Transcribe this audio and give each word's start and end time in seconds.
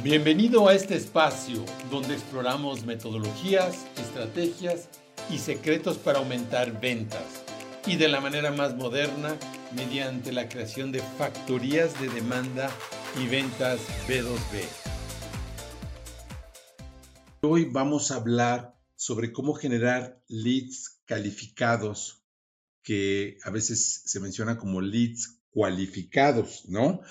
Bienvenido 0.00 0.68
a 0.68 0.74
este 0.74 0.96
espacio 0.96 1.64
donde 1.90 2.14
exploramos 2.14 2.86
metodologías, 2.86 3.86
estrategias 3.98 4.88
y 5.30 5.36
secretos 5.36 5.98
para 5.98 6.18
aumentar 6.18 6.80
ventas 6.80 7.44
y 7.86 7.96
de 7.96 8.08
la 8.08 8.22
manera 8.22 8.50
más 8.50 8.74
moderna 8.74 9.36
mediante 9.76 10.32
la 10.32 10.48
creación 10.48 10.92
de 10.92 11.00
factorías 11.18 12.00
de 12.00 12.08
demanda 12.08 12.70
y 13.22 13.28
ventas 13.28 13.80
B2B. 14.08 14.64
Hoy 17.42 17.66
vamos 17.66 18.10
a 18.10 18.16
hablar 18.16 18.74
sobre 18.96 19.30
cómo 19.30 19.52
generar 19.52 20.22
leads 20.26 21.02
calificados 21.04 22.24
que 22.82 23.36
a 23.44 23.50
veces 23.50 24.02
se 24.06 24.20
menciona 24.20 24.56
como 24.56 24.80
leads 24.80 25.42
cualificados, 25.50 26.64
¿no? 26.66 27.02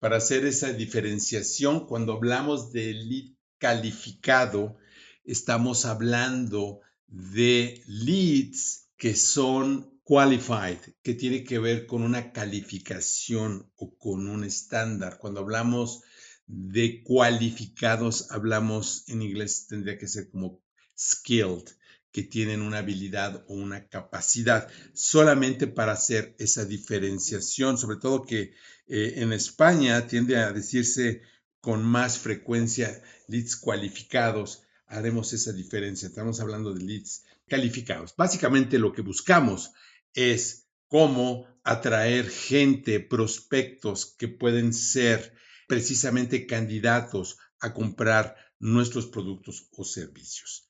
Para 0.00 0.16
hacer 0.16 0.44
esa 0.44 0.72
diferenciación. 0.72 1.86
Cuando 1.86 2.14
hablamos 2.14 2.72
de 2.72 2.94
lead 2.94 3.34
calificado, 3.58 4.76
estamos 5.24 5.84
hablando 5.84 6.80
de 7.06 7.82
leads 7.86 8.88
que 8.96 9.14
son 9.14 10.00
qualified, 10.02 10.78
que 11.02 11.14
tiene 11.14 11.44
que 11.44 11.58
ver 11.58 11.86
con 11.86 12.02
una 12.02 12.32
calificación 12.32 13.70
o 13.76 13.96
con 13.96 14.28
un 14.28 14.42
estándar. 14.42 15.18
Cuando 15.18 15.40
hablamos 15.40 16.02
de 16.46 17.02
cualificados, 17.04 18.30
hablamos 18.30 19.04
en 19.08 19.22
inglés, 19.22 19.66
tendría 19.68 19.98
que 19.98 20.08
ser 20.08 20.30
como 20.30 20.62
skilled, 20.98 21.64
que 22.10 22.22
tienen 22.24 22.60
una 22.62 22.78
habilidad 22.78 23.44
o 23.46 23.54
una 23.54 23.86
capacidad, 23.86 24.68
solamente 24.94 25.68
para 25.68 25.92
hacer 25.92 26.34
esa 26.38 26.64
diferenciación, 26.64 27.78
sobre 27.78 27.98
todo 27.98 28.24
que 28.24 28.52
eh, 28.92 29.22
en 29.22 29.32
España 29.32 30.08
tiende 30.08 30.36
a 30.36 30.52
decirse 30.52 31.22
con 31.60 31.84
más 31.84 32.18
frecuencia 32.18 33.00
leads 33.28 33.54
cualificados, 33.54 34.64
haremos 34.86 35.32
esa 35.32 35.52
diferencia, 35.52 36.08
estamos 36.08 36.40
hablando 36.40 36.74
de 36.74 36.82
leads 36.82 37.24
calificados. 37.46 38.16
Básicamente 38.16 38.80
lo 38.80 38.92
que 38.92 39.02
buscamos 39.02 39.70
es 40.12 40.66
cómo 40.88 41.46
atraer 41.62 42.28
gente, 42.28 42.98
prospectos 42.98 44.06
que 44.18 44.26
pueden 44.26 44.72
ser 44.72 45.36
precisamente 45.68 46.48
candidatos 46.48 47.38
a 47.60 47.72
comprar 47.72 48.34
nuestros 48.58 49.06
productos 49.06 49.68
o 49.70 49.84
servicios. 49.84 50.68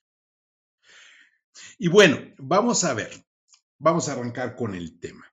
Y 1.78 1.88
bueno, 1.88 2.18
vamos 2.36 2.84
a 2.84 2.92
ver, 2.92 3.24
vamos 3.78 4.10
a 4.10 4.12
arrancar 4.12 4.56
con 4.56 4.74
el 4.74 5.00
tema. 5.00 5.29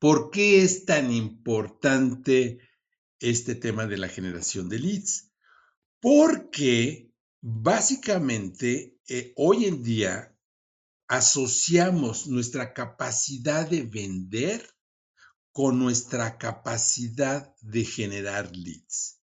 ¿Por 0.00 0.30
qué 0.30 0.62
es 0.62 0.84
tan 0.84 1.12
importante 1.12 2.60
este 3.20 3.54
tema 3.54 3.86
de 3.86 3.98
la 3.98 4.08
generación 4.08 4.68
de 4.68 4.78
leads? 4.78 5.32
Porque 6.00 7.12
básicamente 7.40 8.98
eh, 9.08 9.32
hoy 9.36 9.66
en 9.66 9.82
día 9.82 10.36
asociamos 11.08 12.26
nuestra 12.26 12.72
capacidad 12.72 13.68
de 13.68 13.82
vender 13.82 14.66
con 15.52 15.78
nuestra 15.78 16.38
capacidad 16.38 17.54
de 17.60 17.84
generar 17.84 18.56
leads. 18.56 19.20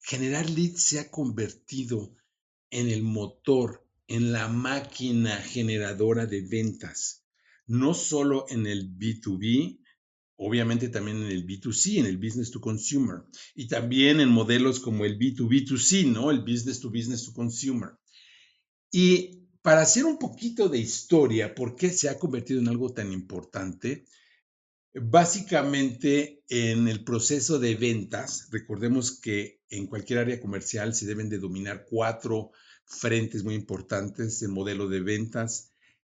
Generar 0.00 0.48
leads 0.50 0.84
se 0.84 1.00
ha 1.00 1.10
convertido 1.10 2.14
en 2.70 2.90
el 2.90 3.02
motor 3.02 3.88
en 4.06 4.32
la 4.32 4.48
máquina 4.48 5.36
generadora 5.38 6.26
de 6.26 6.42
ventas, 6.42 7.23
no 7.66 7.94
solo 7.94 8.46
en 8.48 8.66
el 8.66 8.96
B2B, 8.96 9.78
obviamente 10.36 10.88
también 10.88 11.18
en 11.18 11.30
el 11.30 11.46
B2C, 11.46 11.98
en 11.98 12.06
el 12.06 12.18
business 12.18 12.50
to 12.50 12.60
consumer, 12.60 13.22
y 13.54 13.68
también 13.68 14.20
en 14.20 14.28
modelos 14.28 14.80
como 14.80 15.04
el 15.04 15.18
B2B2C, 15.18 16.12
¿no? 16.12 16.30
El 16.30 16.40
business 16.40 16.80
to 16.80 16.90
business 16.90 17.24
to 17.24 17.32
consumer. 17.32 17.90
Y 18.90 19.48
para 19.62 19.82
hacer 19.82 20.04
un 20.04 20.18
poquito 20.18 20.68
de 20.68 20.78
historia, 20.78 21.54
¿por 21.54 21.74
qué 21.74 21.90
se 21.90 22.08
ha 22.08 22.18
convertido 22.18 22.60
en 22.60 22.68
algo 22.68 22.92
tan 22.92 23.12
importante? 23.12 24.04
Básicamente 24.92 26.44
en 26.48 26.86
el 26.86 27.02
proceso 27.02 27.58
de 27.58 27.74
ventas, 27.74 28.48
recordemos 28.52 29.20
que 29.20 29.62
en 29.68 29.86
cualquier 29.86 30.20
área 30.20 30.40
comercial 30.40 30.94
se 30.94 31.06
deben 31.06 31.28
de 31.28 31.38
dominar 31.38 31.86
cuatro 31.88 32.50
frentes 32.84 33.42
muy 33.42 33.54
importantes, 33.54 34.42
el 34.42 34.50
modelo 34.50 34.88
de 34.88 35.00
ventas, 35.00 35.73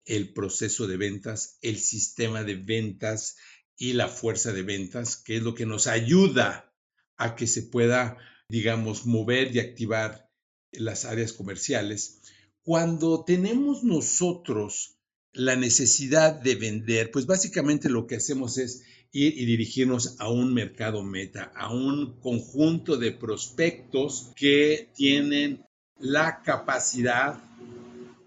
el 0.05 0.33
proceso 0.33 0.87
de 0.87 0.97
ventas, 0.97 1.57
el 1.61 1.77
sistema 1.77 2.43
de 2.43 2.55
ventas 2.55 3.37
y 3.77 3.93
la 3.93 4.07
fuerza 4.07 4.53
de 4.53 4.63
ventas, 4.63 5.17
que 5.17 5.37
es 5.37 5.43
lo 5.43 5.55
que 5.55 5.65
nos 5.65 5.87
ayuda 5.87 6.73
a 7.17 7.35
que 7.35 7.47
se 7.47 7.63
pueda, 7.63 8.17
digamos, 8.49 9.05
mover 9.05 9.55
y 9.55 9.59
activar 9.59 10.29
las 10.71 11.05
áreas 11.05 11.33
comerciales. 11.33 12.21
Cuando 12.61 13.23
tenemos 13.23 13.83
nosotros 13.83 14.97
la 15.33 15.55
necesidad 15.55 16.33
de 16.33 16.55
vender, 16.55 17.11
pues 17.11 17.25
básicamente 17.25 17.89
lo 17.89 18.07
que 18.07 18.15
hacemos 18.15 18.57
es 18.57 18.83
ir 19.11 19.37
y 19.37 19.45
dirigirnos 19.45 20.19
a 20.19 20.29
un 20.29 20.53
mercado 20.53 21.03
meta, 21.03 21.51
a 21.55 21.73
un 21.73 22.19
conjunto 22.19 22.97
de 22.97 23.11
prospectos 23.11 24.31
que 24.35 24.89
tienen 24.95 25.65
la 25.97 26.41
capacidad 26.41 27.39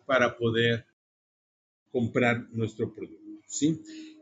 para 0.06 0.37
poder 0.39 0.88
comprar 1.91 2.49
nuestro 2.53 2.94
producto. 2.94 3.25
¿sí? 3.47 3.81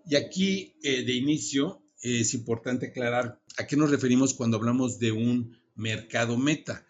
Y 0.08 0.16
aquí 0.16 0.74
eh, 0.82 1.04
de 1.04 1.12
inicio 1.14 1.82
es 2.00 2.34
importante 2.34 2.86
aclarar 2.86 3.42
a 3.56 3.66
qué 3.66 3.76
nos 3.76 3.90
referimos 3.90 4.34
cuando 4.34 4.56
hablamos 4.56 4.98
de 4.98 5.12
un 5.12 5.58
mercado 5.74 6.36
meta. 6.36 6.86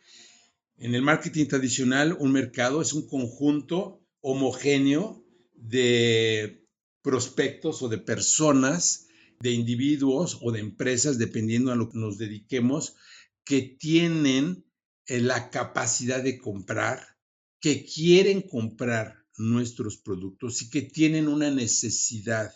En 0.78 0.94
el 0.94 1.03
marketing 1.03 1.47
tradicional, 1.47 2.16
un 2.19 2.32
mercado 2.32 2.82
es 2.82 2.92
un 2.92 3.09
conjunto 3.09 4.03
homogéneo 4.20 5.25
de 5.54 6.66
prospectos 7.03 7.82
o 7.82 7.88
de 7.88 7.98
personas, 7.98 9.06
de 9.41 9.53
individuos 9.53 10.38
o 10.42 10.53
de 10.53 10.60
empresas, 10.60 11.19
dependiendo 11.19 11.72
a 11.72 11.76
lo 11.76 11.88
que 11.88 11.98
nos 11.98 12.19
dediquemos, 12.19 12.97
que 13.44 13.62
tienen 13.62 14.66
eh, 15.06 15.20
la 15.20 15.50
capacidad 15.50 16.22
de 16.22 16.38
comprar, 16.38 17.16
que 17.60 17.84
quieren 17.86 18.42
comprar 18.42 19.25
nuestros 19.38 19.97
productos 19.97 20.62
y 20.62 20.70
que 20.70 20.82
tienen 20.82 21.28
una 21.28 21.50
necesidad 21.50 22.52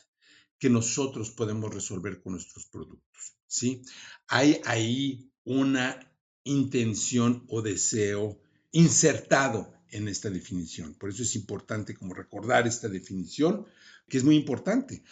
que 0.58 0.70
nosotros 0.70 1.30
podemos 1.30 1.74
resolver 1.74 2.20
con 2.20 2.32
nuestros 2.32 2.66
productos. 2.66 3.36
¿sí? 3.46 3.82
Hay 4.28 4.60
ahí 4.64 5.30
una 5.44 5.98
intención 6.44 7.44
o 7.48 7.62
deseo 7.62 8.41
insertado 8.72 9.72
en 9.88 10.08
esta 10.08 10.30
definición. 10.30 10.94
Por 10.94 11.10
eso 11.10 11.22
es 11.22 11.34
importante 11.34 11.94
como 11.94 12.14
recordar 12.14 12.66
esta 12.66 12.88
definición, 12.88 13.66
que 14.08 14.18
es 14.18 14.24
muy 14.24 14.36
importante. 14.36 15.02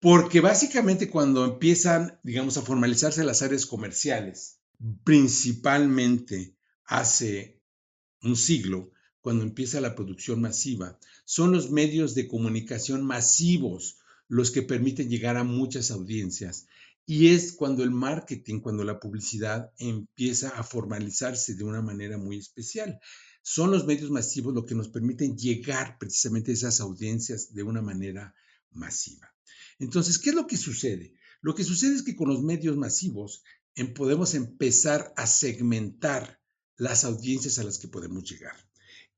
Porque 0.00 0.40
básicamente 0.40 1.10
cuando 1.10 1.44
empiezan, 1.44 2.18
digamos, 2.22 2.56
a 2.56 2.62
formalizarse 2.62 3.22
las 3.22 3.42
áreas 3.42 3.66
comerciales, 3.66 4.60
principalmente 5.04 6.56
hace 6.84 7.60
un 8.22 8.36
siglo, 8.36 8.90
cuando 9.20 9.44
empieza 9.44 9.80
la 9.80 9.94
producción 9.94 10.40
masiva, 10.40 10.98
son 11.24 11.52
los 11.52 11.70
medios 11.70 12.14
de 12.14 12.28
comunicación 12.28 13.04
masivos 13.04 13.98
los 14.28 14.50
que 14.50 14.62
permiten 14.62 15.08
llegar 15.08 15.36
a 15.36 15.44
muchas 15.44 15.90
audiencias. 15.90 16.66
Y 17.04 17.28
es 17.28 17.52
cuando 17.52 17.82
el 17.82 17.90
marketing, 17.90 18.60
cuando 18.60 18.84
la 18.84 19.00
publicidad 19.00 19.72
empieza 19.78 20.50
a 20.50 20.62
formalizarse 20.62 21.54
de 21.54 21.64
una 21.64 21.82
manera 21.82 22.16
muy 22.18 22.38
especial. 22.38 23.00
Son 23.42 23.70
los 23.70 23.86
medios 23.86 24.10
masivos 24.10 24.54
los 24.54 24.66
que 24.66 24.74
nos 24.74 24.88
permiten 24.88 25.36
llegar 25.36 25.96
precisamente 25.98 26.52
a 26.52 26.54
esas 26.54 26.80
audiencias 26.80 27.52
de 27.52 27.62
una 27.62 27.82
manera 27.82 28.34
masiva. 28.70 29.34
Entonces, 29.78 30.18
¿qué 30.18 30.30
es 30.30 30.36
lo 30.36 30.46
que 30.46 30.56
sucede? 30.56 31.14
Lo 31.40 31.54
que 31.54 31.64
sucede 31.64 31.96
es 31.96 32.02
que 32.02 32.14
con 32.14 32.28
los 32.28 32.42
medios 32.42 32.76
masivos 32.76 33.42
podemos 33.94 34.34
empezar 34.34 35.12
a 35.16 35.26
segmentar 35.26 36.40
las 36.76 37.04
audiencias 37.04 37.58
a 37.58 37.64
las 37.64 37.78
que 37.78 37.88
podemos 37.88 38.24
llegar. 38.30 38.69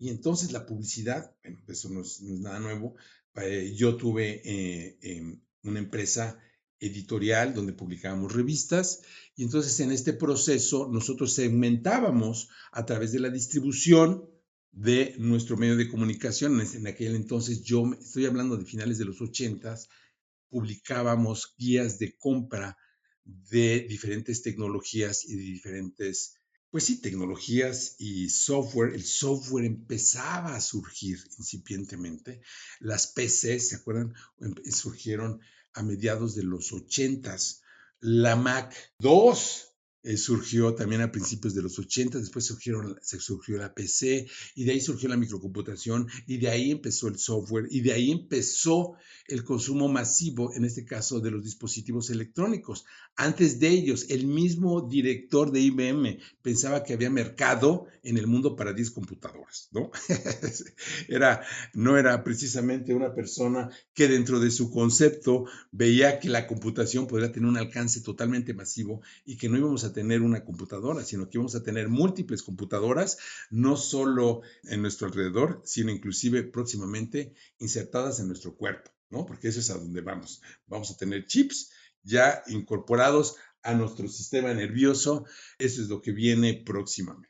Y 0.02 0.08
entonces 0.08 0.50
la 0.50 0.66
publicidad, 0.66 1.32
bueno, 1.44 1.60
eso 1.68 1.88
no 1.88 2.00
es, 2.00 2.20
nada 2.22 2.58
nuevo. 2.58 2.96
Eh, 3.36 3.72
yo 3.76 3.96
tuve 3.96 4.42
eh, 4.44 4.98
em, 5.00 5.40
una 5.62 5.78
empresa 5.78 6.40
editorial 6.80 7.54
donde 7.54 7.72
publicábamos 7.72 8.32
revistas 8.32 9.02
y 9.36 9.44
entonces 9.44 9.78
en 9.78 9.92
este 9.92 10.12
proceso 10.12 10.88
nosotros 10.90 11.32
segmentábamos 11.34 12.48
a 12.72 12.84
través 12.84 13.12
de 13.12 13.20
la 13.20 13.30
distribución 13.30 14.28
de 14.72 15.14
nuestro 15.20 15.56
medio 15.56 15.76
de 15.76 15.88
comunicación. 15.88 16.60
En 16.60 16.86
aquel 16.88 17.14
entonces 17.14 17.62
yo 17.62 17.84
estoy 17.92 18.26
hablando 18.26 18.56
de 18.56 18.64
finales 18.64 18.98
de 18.98 19.04
los 19.04 19.20
ochentas, 19.20 19.88
publicábamos 20.48 21.54
guías 21.56 22.00
de 22.00 22.16
compra 22.18 22.76
de 23.24 23.86
diferentes 23.88 24.42
tecnologías 24.42 25.24
y 25.24 25.36
de 25.36 25.42
diferentes 25.42 26.41
pues 26.72 26.84
sí, 26.84 27.02
tecnologías 27.02 27.96
y 27.98 28.30
software. 28.30 28.94
El 28.94 29.04
software 29.04 29.66
empezaba 29.66 30.56
a 30.56 30.60
surgir 30.62 31.18
incipientemente. 31.38 32.40
Las 32.80 33.06
PCs, 33.08 33.68
¿se 33.68 33.76
acuerdan? 33.76 34.14
Em, 34.40 34.54
surgieron 34.72 35.40
a 35.74 35.82
mediados 35.82 36.34
de 36.34 36.44
los 36.44 36.72
80 36.72 37.36
La 38.00 38.36
Mac 38.36 38.74
2 38.98 39.71
eh, 40.04 40.16
surgió 40.16 40.74
también 40.74 41.00
a 41.02 41.12
principios 41.12 41.54
de 41.54 41.62
los 41.62 41.78
80, 41.78 42.18
después 42.18 42.44
surgieron, 42.44 42.98
se 43.02 43.20
surgió 43.20 43.56
la 43.56 43.72
PC 43.72 44.26
y 44.56 44.64
de 44.64 44.72
ahí 44.72 44.80
surgió 44.80 45.08
la 45.08 45.16
microcomputación 45.16 46.08
y 46.26 46.38
de 46.38 46.48
ahí 46.48 46.70
empezó 46.72 47.06
el 47.08 47.18
software 47.18 47.66
y 47.70 47.82
de 47.82 47.92
ahí 47.92 48.10
empezó 48.10 48.94
el 49.28 49.44
consumo 49.44 49.88
masivo, 49.88 50.52
en 50.54 50.64
este 50.64 50.84
caso 50.84 51.20
de 51.20 51.30
los 51.30 51.44
dispositivos 51.44 52.10
electrónicos. 52.10 52.84
Antes 53.14 53.60
de 53.60 53.68
ellos, 53.68 54.06
el 54.08 54.26
mismo 54.26 54.80
director 54.82 55.52
de 55.52 55.60
IBM 55.60 56.18
pensaba 56.42 56.82
que 56.82 56.94
había 56.94 57.10
mercado 57.10 57.86
en 58.02 58.16
el 58.18 58.26
mundo 58.26 58.56
para 58.56 58.72
10 58.72 58.90
computadoras, 58.90 59.68
¿no? 59.70 59.90
era, 61.08 61.42
no 61.74 61.96
era 61.96 62.24
precisamente 62.24 62.94
una 62.94 63.14
persona 63.14 63.70
que 63.94 64.08
dentro 64.08 64.40
de 64.40 64.50
su 64.50 64.70
concepto 64.70 65.44
veía 65.70 66.18
que 66.18 66.28
la 66.28 66.46
computación 66.46 67.06
podría 67.06 67.30
tener 67.30 67.48
un 67.48 67.56
alcance 67.56 68.00
totalmente 68.00 68.54
masivo 68.54 69.02
y 69.24 69.36
que 69.36 69.48
no 69.48 69.56
íbamos 69.56 69.84
a 69.84 69.91
tener 69.92 70.22
una 70.22 70.44
computadora, 70.44 71.04
sino 71.04 71.28
que 71.28 71.38
vamos 71.38 71.54
a 71.54 71.62
tener 71.62 71.88
múltiples 71.88 72.42
computadoras, 72.42 73.18
no 73.50 73.76
solo 73.76 74.42
en 74.64 74.82
nuestro 74.82 75.06
alrededor, 75.06 75.62
sino 75.64 75.90
inclusive 75.90 76.42
próximamente 76.44 77.34
insertadas 77.58 78.20
en 78.20 78.28
nuestro 78.28 78.56
cuerpo, 78.56 78.90
¿no? 79.10 79.26
Porque 79.26 79.48
eso 79.48 79.60
es 79.60 79.70
a 79.70 79.78
donde 79.78 80.00
vamos. 80.00 80.42
Vamos 80.66 80.90
a 80.90 80.96
tener 80.96 81.26
chips 81.26 81.70
ya 82.02 82.42
incorporados 82.48 83.36
a 83.62 83.74
nuestro 83.74 84.08
sistema 84.08 84.52
nervioso. 84.52 85.24
Eso 85.58 85.82
es 85.82 85.88
lo 85.88 86.02
que 86.02 86.12
viene 86.12 86.62
próximamente. 86.64 87.28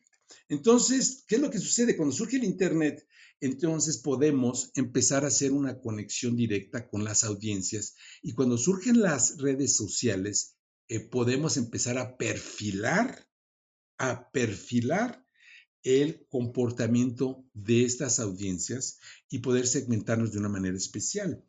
Entonces, 0.48 1.24
¿qué 1.26 1.36
es 1.36 1.40
lo 1.40 1.50
que 1.50 1.58
sucede? 1.58 1.96
Cuando 1.96 2.14
surge 2.14 2.36
el 2.36 2.44
Internet, 2.44 3.06
entonces 3.40 3.98
podemos 3.98 4.70
empezar 4.76 5.24
a 5.24 5.28
hacer 5.28 5.52
una 5.52 5.80
conexión 5.80 6.36
directa 6.36 6.88
con 6.88 7.04
las 7.04 7.24
audiencias 7.24 7.96
y 8.22 8.34
cuando 8.34 8.56
surgen 8.56 9.00
las 9.00 9.38
redes 9.38 9.76
sociales, 9.76 10.56
eh, 10.92 11.00
podemos 11.00 11.56
empezar 11.56 11.96
a 11.96 12.18
perfilar, 12.18 13.26
a 13.96 14.30
perfilar 14.30 15.24
el 15.82 16.26
comportamiento 16.28 17.46
de 17.54 17.84
estas 17.84 18.20
audiencias 18.20 18.98
y 19.30 19.38
poder 19.38 19.66
segmentarnos 19.66 20.32
de 20.32 20.38
una 20.38 20.50
manera 20.50 20.76
especial. 20.76 21.42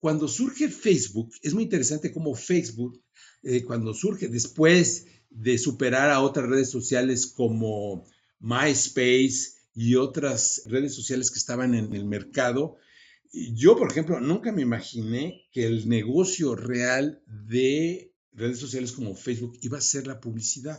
Cuando 0.00 0.28
surge 0.28 0.68
Facebook, 0.68 1.32
es 1.40 1.54
muy 1.54 1.62
interesante 1.62 2.12
cómo 2.12 2.34
Facebook, 2.34 3.02
eh, 3.42 3.64
cuando 3.64 3.94
surge 3.94 4.28
después 4.28 5.06
de 5.30 5.56
superar 5.56 6.10
a 6.10 6.20
otras 6.20 6.46
redes 6.46 6.68
sociales 6.68 7.26
como 7.26 8.06
MySpace 8.38 9.54
y 9.74 9.94
otras 9.94 10.62
redes 10.66 10.94
sociales 10.94 11.30
que 11.30 11.38
estaban 11.38 11.74
en 11.74 11.94
el 11.94 12.04
mercado, 12.04 12.76
yo, 13.32 13.78
por 13.78 13.90
ejemplo, 13.90 14.20
nunca 14.20 14.52
me 14.52 14.60
imaginé 14.60 15.48
que 15.52 15.64
el 15.64 15.88
negocio 15.88 16.54
real 16.54 17.22
de 17.26 18.13
redes 18.34 18.58
sociales 18.58 18.92
como 18.92 19.14
Facebook 19.14 19.58
iba 19.62 19.78
a 19.78 19.82
ser 19.82 20.06
la 20.06 20.20
publicidad. 20.20 20.78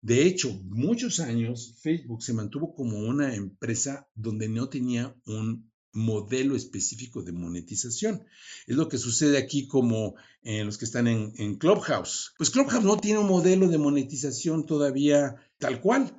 De 0.00 0.24
hecho, 0.24 0.52
muchos 0.64 1.20
años 1.20 1.76
Facebook 1.80 2.22
se 2.22 2.32
mantuvo 2.32 2.74
como 2.74 2.98
una 2.98 3.34
empresa 3.34 4.08
donde 4.14 4.48
no 4.48 4.68
tenía 4.68 5.14
un 5.26 5.70
modelo 5.92 6.56
específico 6.56 7.22
de 7.22 7.32
monetización. 7.32 8.24
Es 8.66 8.76
lo 8.76 8.88
que 8.88 8.98
sucede 8.98 9.38
aquí 9.38 9.68
como 9.68 10.14
en 10.42 10.66
los 10.66 10.78
que 10.78 10.86
están 10.86 11.06
en, 11.06 11.32
en, 11.36 11.56
Clubhouse. 11.56 12.32
Pues 12.38 12.50
Clubhouse 12.50 12.84
no 12.84 12.96
tiene 12.96 13.20
un 13.20 13.28
modelo 13.28 13.68
de 13.68 13.78
monetización 13.78 14.66
todavía 14.66 15.36
tal 15.58 15.80
cual. 15.80 16.16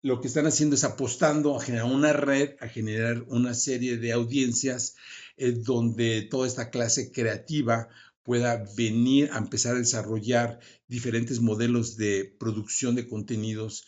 Lo 0.00 0.20
que 0.20 0.28
están 0.28 0.46
haciendo 0.46 0.76
es 0.76 0.84
apostando 0.84 1.56
a 1.56 1.62
generar 1.62 1.90
una 1.90 2.12
red, 2.12 2.50
a 2.60 2.68
generar 2.68 3.24
una 3.26 3.52
serie 3.52 3.96
de 3.96 4.12
audiencias 4.12 4.94
eh, 5.36 5.50
donde 5.52 6.22
toda 6.22 6.46
esta 6.46 6.70
clase 6.70 7.10
creativa 7.10 7.88
pueda 8.28 8.62
venir 8.76 9.30
a 9.32 9.38
empezar 9.38 9.74
a 9.74 9.78
desarrollar 9.78 10.60
diferentes 10.86 11.40
modelos 11.40 11.96
de 11.96 12.36
producción 12.38 12.94
de 12.94 13.08
contenidos 13.08 13.86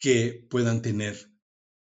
que 0.00 0.44
puedan 0.50 0.82
tener 0.82 1.30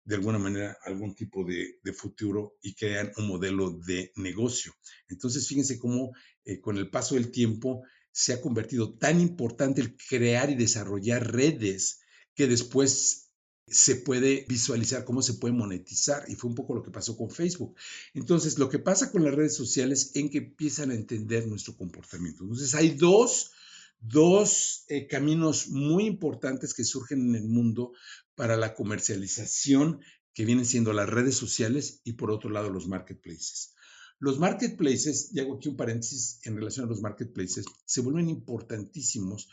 de 0.03 0.15
alguna 0.15 0.38
manera 0.38 0.77
algún 0.83 1.15
tipo 1.15 1.45
de, 1.45 1.94
futuro 1.94 2.57
y 2.61 2.75
crean 2.75 3.13
un 3.15 3.29
modelo 3.29 3.79
de 3.88 4.11
negocio. 4.17 4.73
Entonces, 5.07 5.47
fíjense 5.47 5.79
cómo 5.79 6.11
eh, 6.44 6.59
con 6.59 6.77
el 6.77 6.89
paso 6.89 7.15
del 7.15 7.31
tiempo 7.31 7.83
se 8.11 8.33
ha 8.33 8.41
convertido 8.41 8.97
tan 8.97 9.21
importante 9.21 9.79
el 9.79 9.95
crear 9.95 10.50
y 10.50 10.55
desarrollar 10.55 11.31
redes 11.31 12.01
que 12.35 12.47
después 12.47 13.22
se 13.68 13.95
puede 13.95 14.45
visualizar 14.48 15.06
cómo 15.06 15.21
se 15.21 15.36
puede 15.36 15.54
monetizar 15.54 16.25
y 16.27 16.36
fue 16.36 16.50
un 16.50 16.56
poco 16.56 16.75
lo 16.75 16.83
que 16.83 16.92
pasó 16.92 17.15
con 17.18 17.30
Facebook. 17.30 17.75
Entonces, 18.13 18.60
lo 18.60 18.69
que 18.69 18.80
pasa 18.80 19.12
con 19.12 19.24
las 19.24 19.33
redes 19.33 19.56
sociales 19.56 20.12
es 20.13 20.30
que 20.30 20.38
empiezan 20.39 20.92
a 20.92 20.95
entender 20.95 21.48
nuestro 21.48 21.75
comportamiento. 21.75 22.44
Entonces, 22.44 22.75
hay 22.75 22.89
dos, 22.89 23.51
dos 24.00 24.86
eh, 24.89 25.07
caminos 25.07 25.69
muy 25.69 26.06
importantes 26.06 26.74
que 26.74 26.83
surgen 26.83 27.30
en 27.30 27.36
el 27.36 27.48
mundo 27.48 27.94
para 28.36 28.57
la 28.57 28.75
comercialización, 28.75 30.01
que 30.33 30.45
vienen 30.45 30.65
siendo 30.65 30.94
las 30.94 31.10
redes 31.10 31.36
sociales 31.36 32.01
y 32.04 32.13
por 32.13 32.31
otro 32.31 32.50
lado 32.50 32.69
los 32.69 32.88
marketplaces. 32.88 33.75
Los 34.19 34.39
marketplaces, 34.39 35.30
y 35.33 35.39
hago 35.39 35.56
aquí 35.56 35.69
un 35.69 35.77
paréntesis 35.77 36.39
en 36.44 36.56
relación 36.56 36.86
a 36.86 36.89
los 36.89 37.01
marketplaces, 37.01 37.65
se 37.86 38.01
vuelven 38.01 38.30
importantísimos 38.30 39.50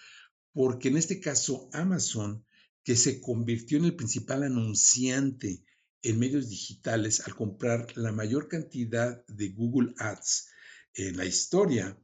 porque 0.53 0.89
en 0.89 0.97
este 0.97 1.21
caso 1.21 1.69
Amazon 1.73 2.45
que 2.91 2.97
se 2.97 3.21
convirtió 3.21 3.79
en 3.79 3.85
el 3.85 3.95
principal 3.95 4.43
anunciante 4.43 5.65
en 6.03 6.19
medios 6.19 6.49
digitales 6.49 7.21
al 7.21 7.37
comprar 7.37 7.87
la 7.97 8.11
mayor 8.11 8.49
cantidad 8.49 9.25
de 9.29 9.51
Google 9.51 9.95
Ads 9.97 10.49
en 10.95 11.17
la 11.17 11.25
historia, 11.25 11.97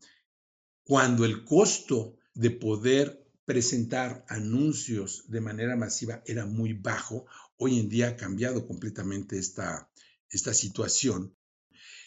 cuando 0.84 1.24
el 1.24 1.44
costo 1.44 2.18
de 2.34 2.52
poder 2.52 3.28
presentar 3.44 4.24
anuncios 4.28 5.24
de 5.26 5.40
manera 5.40 5.74
masiva 5.74 6.22
era 6.24 6.46
muy 6.46 6.74
bajo, 6.74 7.26
hoy 7.56 7.80
en 7.80 7.88
día 7.88 8.10
ha 8.10 8.16
cambiado 8.16 8.64
completamente 8.64 9.38
esta, 9.38 9.90
esta 10.30 10.54
situación. 10.54 11.36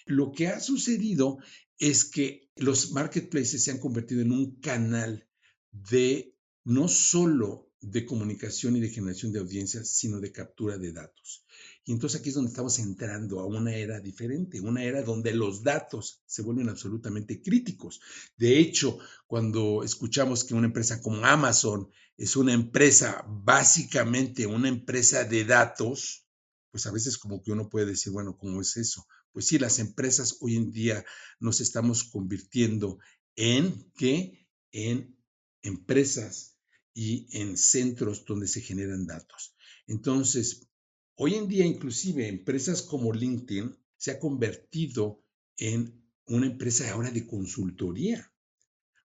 Lo 0.06 0.32
que 0.32 0.48
ha 0.48 0.62
sucedido 0.62 1.40
es 1.78 2.06
que 2.06 2.50
los 2.56 2.94
marketplaces 2.94 3.62
se 3.62 3.72
han 3.72 3.80
convertido 3.80 4.22
en 4.22 4.32
un 4.32 4.56
canal 4.62 5.28
de 5.70 6.34
no 6.64 6.88
solo 6.88 7.69
de 7.82 8.06
comunicación 8.06 8.76
y 8.76 8.82
de 8.82 8.90
generación 8.90 9.32
de 9.32 9.40
audiencias, 9.40 9.90
sino 9.90 10.20
de 10.20 10.32
captura 10.32 10.78
de 10.78 10.92
datos. 10.92 11.46
Y 11.86 11.94
entonces 11.94 12.20
aquí 12.20 12.30
es 12.30 12.36
donde 12.36 12.50
estamos 12.50 12.78
entrando 12.80 13.40
a 13.40 13.46
una 13.46 13.74
era 13.76 14.00
diferente, 14.00 14.60
una 14.60 14.84
era 14.84 15.02
donde 15.02 15.34
los 15.34 15.64
datos 15.64 16.22
se 16.26 16.42
vuelven 16.42 16.70
absolutamente 16.70 17.42
críticos. 17.42 18.02
De 18.38 18.60
hecho, 18.60 19.00
cuando 19.28 19.84
escuchamos 19.84 20.44
que 20.44 20.54
una 20.54 20.68
empresa 20.68 21.02
como 21.02 21.26
Amazon 21.26 21.90
es 22.18 22.36
una 22.36 22.54
empresa, 22.54 23.24
básicamente 23.28 24.46
una 24.46 24.68
empresa 24.68 25.24
de 25.24 25.46
datos, 25.46 26.28
pues 26.72 26.86
a 26.86 26.92
veces 26.92 27.18
como 27.18 27.42
que 27.42 27.54
uno 27.54 27.70
puede 27.70 27.86
decir, 27.86 28.12
bueno, 28.12 28.38
¿cómo 28.38 28.62
es 28.62 28.76
eso? 28.76 29.08
Pues 29.32 29.48
sí, 29.48 29.58
las 29.58 29.80
empresas 29.80 30.38
hoy 30.42 30.58
en 30.58 30.72
día 30.72 31.06
nos 31.40 31.62
estamos 31.62 32.04
convirtiendo 32.04 33.00
en 33.36 33.90
qué? 33.96 34.48
En 34.72 35.18
empresas 35.62 36.59
y 37.02 37.30
en 37.32 37.56
centros 37.56 38.26
donde 38.26 38.46
se 38.46 38.60
generan 38.60 39.06
datos. 39.06 39.56
Entonces, 39.88 40.68
hoy 41.16 41.36
en 41.36 41.48
día 41.48 41.66
inclusive 41.66 42.28
empresas 42.28 42.82
como 42.82 43.14
LinkedIn 43.14 43.74
se 43.96 44.12
ha 44.12 44.20
convertido 44.20 45.24
en 45.56 46.04
una 46.26 46.48
empresa 46.48 46.92
ahora 46.92 47.10
de 47.10 47.26
consultoría. 47.26 48.30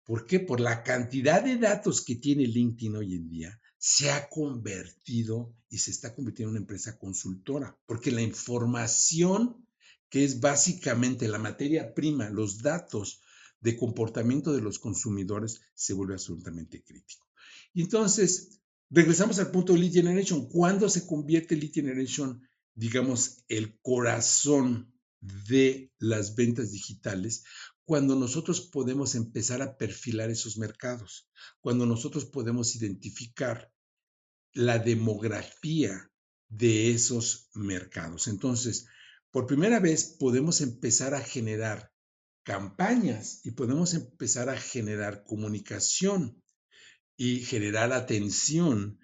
¿Por 0.03 0.25
qué? 0.25 0.41
Por 0.41 0.59
la 0.59 0.83
cantidad 0.83 1.41
de 1.41 1.55
datos 1.55 2.03
que 2.03 2.15
tiene 2.15 2.45
LinkedIn 2.45 2.97
hoy 2.97 3.15
en 3.15 3.29
día, 3.29 3.61
se 3.77 4.11
ha 4.11 4.27
convertido 4.27 5.55
y 5.69 5.77
se 5.77 5.91
está 5.91 6.13
convirtiendo 6.13 6.49
en 6.49 6.57
una 6.57 6.63
empresa 6.63 6.97
consultora, 6.97 7.79
porque 7.85 8.11
la 8.11 8.21
información 8.21 9.65
que 10.09 10.25
es 10.25 10.41
básicamente 10.41 11.29
la 11.29 11.39
materia 11.39 11.93
prima, 11.93 12.29
los 12.29 12.61
datos 12.61 13.21
de 13.61 13.77
comportamiento 13.77 14.51
de 14.51 14.61
los 14.61 14.77
consumidores, 14.77 15.61
se 15.73 15.93
vuelve 15.93 16.15
absolutamente 16.15 16.83
crítico. 16.83 17.26
Y 17.73 17.83
entonces, 17.83 18.61
regresamos 18.89 19.39
al 19.39 19.51
punto 19.51 19.73
de 19.73 19.79
lead 19.79 19.93
generation. 19.93 20.47
¿Cuándo 20.49 20.89
se 20.89 21.05
convierte 21.05 21.55
lead 21.55 21.71
generation, 21.73 22.47
digamos, 22.73 23.43
el 23.47 23.79
corazón 23.81 24.93
de 25.19 25.91
las 25.99 26.35
ventas 26.35 26.71
digitales? 26.71 27.43
Cuando 27.85 28.15
nosotros 28.15 28.61
podemos 28.61 29.15
empezar 29.15 29.61
a 29.61 29.77
perfilar 29.77 30.29
esos 30.29 30.57
mercados, 30.57 31.29
cuando 31.61 31.85
nosotros 31.85 32.25
podemos 32.25 32.75
identificar 32.75 33.71
la 34.53 34.79
demografía 34.79 36.11
de 36.49 36.91
esos 36.91 37.49
mercados. 37.53 38.27
Entonces, 38.27 38.87
por 39.31 39.45
primera 39.45 39.79
vez 39.79 40.15
podemos 40.19 40.61
empezar 40.61 41.13
a 41.13 41.21
generar 41.21 41.91
campañas 42.43 43.41
y 43.43 43.51
podemos 43.51 43.93
empezar 43.93 44.49
a 44.49 44.57
generar 44.57 45.23
comunicación 45.25 46.41
y 47.17 47.41
generar 47.41 47.91
atención 47.91 48.99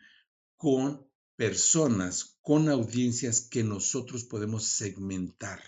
con 0.56 1.10
personas, 1.36 2.38
con 2.42 2.70
audiencias 2.70 3.42
que 3.42 3.64
nosotros 3.64 4.24
podemos 4.24 4.66
segmentar. 4.66 5.62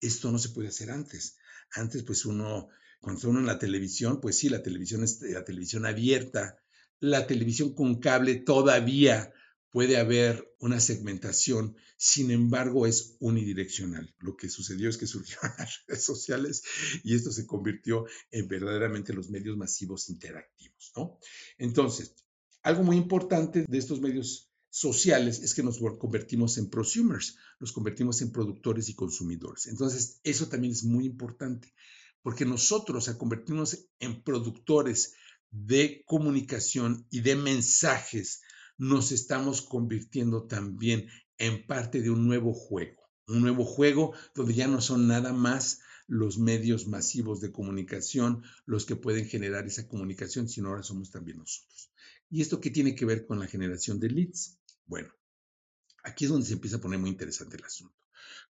Esto 0.00 0.30
no 0.30 0.38
se 0.38 0.50
puede 0.50 0.68
hacer 0.68 0.90
antes. 0.90 1.36
Antes, 1.72 2.04
pues 2.04 2.24
uno, 2.24 2.68
cuando 3.00 3.18
está 3.18 3.28
uno 3.28 3.40
en 3.40 3.46
la 3.46 3.58
televisión, 3.58 4.20
pues 4.20 4.38
sí, 4.38 4.48
la 4.48 4.62
televisión 4.62 5.02
es 5.02 5.20
la 5.20 5.44
televisión 5.44 5.84
abierta, 5.84 6.56
la 7.00 7.26
televisión 7.26 7.74
con 7.74 8.00
cable 8.00 8.36
todavía 8.36 9.32
puede 9.74 9.96
haber 9.96 10.54
una 10.60 10.78
segmentación, 10.78 11.74
sin 11.96 12.30
embargo 12.30 12.86
es 12.86 13.16
unidireccional. 13.18 14.14
Lo 14.20 14.36
que 14.36 14.48
sucedió 14.48 14.88
es 14.88 14.96
que 14.96 15.08
surgieron 15.08 15.50
las 15.58 15.84
redes 15.88 16.04
sociales 16.04 16.62
y 17.02 17.16
esto 17.16 17.32
se 17.32 17.44
convirtió 17.44 18.06
en 18.30 18.46
verdaderamente 18.46 19.12
los 19.12 19.30
medios 19.30 19.56
masivos 19.56 20.08
interactivos, 20.10 20.92
¿no? 20.94 21.18
Entonces, 21.58 22.14
algo 22.62 22.84
muy 22.84 22.96
importante 22.96 23.64
de 23.66 23.78
estos 23.78 24.00
medios 24.00 24.48
sociales 24.70 25.40
es 25.40 25.54
que 25.54 25.64
nos 25.64 25.80
convertimos 25.98 26.56
en 26.56 26.70
prosumers, 26.70 27.36
nos 27.58 27.72
convertimos 27.72 28.22
en 28.22 28.30
productores 28.30 28.88
y 28.88 28.94
consumidores. 28.94 29.66
Entonces, 29.66 30.20
eso 30.22 30.46
también 30.46 30.72
es 30.72 30.84
muy 30.84 31.04
importante, 31.04 31.74
porque 32.22 32.44
nosotros 32.44 33.08
al 33.08 33.18
convertirnos 33.18 33.88
en 33.98 34.22
productores 34.22 35.14
de 35.50 36.04
comunicación 36.06 37.08
y 37.10 37.22
de 37.22 37.34
mensajes, 37.34 38.43
nos 38.76 39.12
estamos 39.12 39.62
convirtiendo 39.62 40.46
también 40.46 41.08
en 41.38 41.66
parte 41.66 42.00
de 42.00 42.10
un 42.10 42.26
nuevo 42.26 42.52
juego, 42.52 43.02
un 43.26 43.42
nuevo 43.42 43.64
juego 43.64 44.14
donde 44.34 44.54
ya 44.54 44.66
no 44.66 44.80
son 44.80 45.06
nada 45.06 45.32
más 45.32 45.80
los 46.06 46.38
medios 46.38 46.86
masivos 46.86 47.40
de 47.40 47.52
comunicación 47.52 48.42
los 48.66 48.84
que 48.84 48.96
pueden 48.96 49.26
generar 49.26 49.66
esa 49.66 49.88
comunicación, 49.88 50.48
sino 50.48 50.68
ahora 50.68 50.82
somos 50.82 51.10
también 51.10 51.38
nosotros. 51.38 51.90
¿Y 52.30 52.40
esto 52.42 52.60
qué 52.60 52.70
tiene 52.70 52.94
que 52.94 53.06
ver 53.06 53.26
con 53.26 53.38
la 53.38 53.46
generación 53.46 54.00
de 54.00 54.10
leads? 54.10 54.58
Bueno, 54.86 55.12
aquí 56.02 56.24
es 56.24 56.30
donde 56.30 56.46
se 56.46 56.54
empieza 56.54 56.76
a 56.76 56.80
poner 56.80 56.98
muy 56.98 57.10
interesante 57.10 57.56
el 57.56 57.64
asunto. 57.64 57.94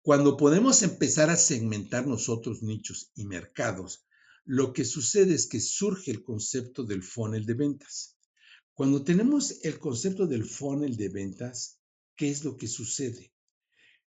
Cuando 0.02 0.38
podemos 0.38 0.82
empezar 0.84 1.30
a 1.30 1.36
segmentar 1.36 2.08
nosotros 2.08 2.62
nichos 2.62 3.12
y 3.16 3.26
mercados, 3.26 4.06
lo 4.46 4.74
que 4.74 4.86
sucede 4.86 5.34
es 5.34 5.48
que 5.48 5.60
surge 5.60 6.12
el 6.12 6.24
concepto 6.24 6.84
del 6.84 7.04
funnel 7.04 7.46
de 7.46 7.54
ventas. 7.54 8.18
Cuando 8.80 9.04
tenemos 9.04 9.60
el 9.66 9.78
concepto 9.78 10.26
del 10.26 10.46
funnel 10.46 10.96
de 10.96 11.10
ventas, 11.10 11.82
¿qué 12.16 12.30
es 12.30 12.46
lo 12.46 12.56
que 12.56 12.70
sucede? 12.70 13.34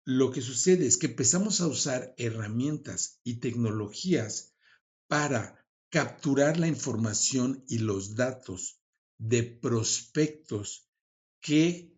Lo 0.05 0.31
que 0.31 0.39
sucede 0.39 0.85
es 0.85 0.95
que 0.95 1.07
empezamos 1.07 1.59
a 1.59 1.67
usar 1.67 2.15
herramientas 2.17 3.19
y 3.25 3.41
tecnologías 3.41 4.53
para 5.09 5.67
capturar 5.89 6.59
la 6.59 6.69
información 6.69 7.65
y 7.67 7.79
los 7.79 8.15
datos 8.15 8.79
de 9.17 9.43
prospectos 9.43 10.87
que 11.41 11.93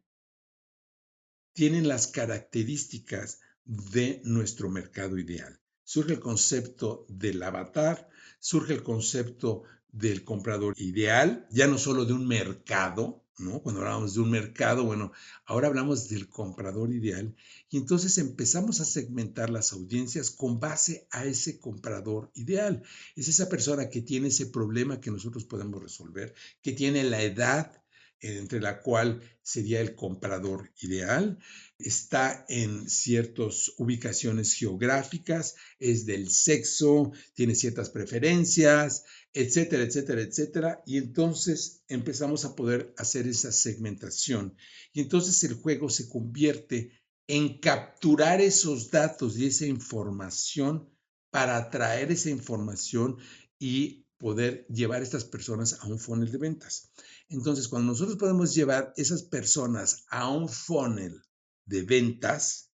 tienen 1.53 1.87
las 1.87 2.07
características 2.07 3.41
de 3.63 4.21
nuestro 4.23 4.71
mercado 4.71 5.19
ideal. 5.19 5.61
Surge 5.83 6.13
el 6.13 6.19
concepto 6.19 7.05
del 7.09 7.43
avatar, 7.43 8.09
surge 8.39 8.73
el 8.73 8.81
concepto 8.81 9.65
del 9.95 10.25
comprador 10.25 10.75
ideal, 10.77 11.47
ya 11.51 11.67
no 11.67 11.77
solo 11.77 12.05
de 12.05 12.11
un 12.11 12.27
mercado, 12.27 13.23
¿no? 13.37 13.61
Cuando 13.61 13.81
hablamos 13.81 14.13
de 14.13 14.19
un 14.19 14.29
mercado, 14.29 14.83
bueno, 14.83 15.13
ahora 15.45 15.67
hablamos 15.67 16.09
del 16.09 16.27
comprador 16.27 16.93
ideal 16.93 17.33
y 17.69 17.77
entonces 17.77 18.17
empezamos 18.17 18.81
a 18.81 18.85
segmentar 18.85 19.49
las 19.49 19.71
audiencias 19.71 20.31
con 20.31 20.59
base 20.59 21.07
a 21.11 21.25
ese 21.25 21.59
comprador 21.59 22.29
ideal. 22.35 22.83
Es 23.15 23.29
esa 23.29 23.47
persona 23.47 23.89
que 23.89 24.01
tiene 24.01 24.27
ese 24.27 24.47
problema 24.47 24.99
que 24.99 25.11
nosotros 25.11 25.45
podemos 25.45 25.81
resolver, 25.81 26.33
que 26.61 26.73
tiene 26.73 27.03
la 27.03 27.21
edad 27.21 27.81
entre 28.21 28.59
la 28.59 28.81
cual 28.81 29.21
sería 29.43 29.81
el 29.81 29.93
comprador 29.93 30.71
ideal, 30.81 31.37
está 31.77 32.45
en 32.47 32.89
ciertas 32.89 33.73
ubicaciones 33.77 34.53
geográficas, 34.53 35.55
es 35.79 36.05
del 36.05 36.29
sexo, 36.29 37.11
tiene 37.33 37.53
ciertas 37.53 37.89
preferencias, 37.89 39.03
etcétera, 39.35 39.83
etcétera, 39.83 40.21
etcétera. 40.21 40.83
Y 40.85 40.97
entonces 40.97 41.83
empezamos 41.89 42.45
a 42.45 42.55
poder 42.55 42.93
hacer 42.97 43.27
esa 43.27 43.51
segmentación. 43.51 44.55
Y 44.93 45.01
entonces 45.01 45.43
el 45.43 45.55
juego 45.55 45.89
se 45.89 46.07
convierte 46.07 46.91
en 47.27 47.59
capturar 47.59 48.39
esos 48.39 48.89
datos 48.89 49.37
y 49.37 49.47
esa 49.47 49.65
información 49.65 50.89
para 51.31 51.69
traer 51.69 52.11
esa 52.11 52.29
información 52.29 53.17
y 53.59 54.05
poder 54.17 54.65
llevar 54.69 55.03
estas 55.03 55.25
personas 55.25 55.79
a 55.81 55.87
un 55.87 55.99
funnel 55.99 56.31
de 56.31 56.37
ventas. 56.37 56.91
Entonces, 57.27 57.67
cuando 57.67 57.91
nosotros 57.91 58.17
podemos 58.17 58.55
llevar 58.55 58.93
esas 58.95 59.23
personas 59.23 60.05
a 60.09 60.29
un 60.29 60.47
funnel 60.47 61.21
de 61.65 61.81
ventas, 61.81 62.71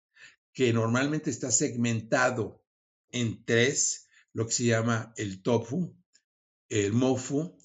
que 0.53 0.73
normalmente 0.73 1.31
está 1.31 1.49
segmentado 1.49 2.63
en 3.09 3.43
tres, 3.45 4.07
lo 4.33 4.45
que 4.45 4.53
se 4.53 4.65
llama 4.65 5.13
el 5.17 5.41
TOFU, 5.41 5.95
el 6.71 6.93
MOFU 6.93 7.57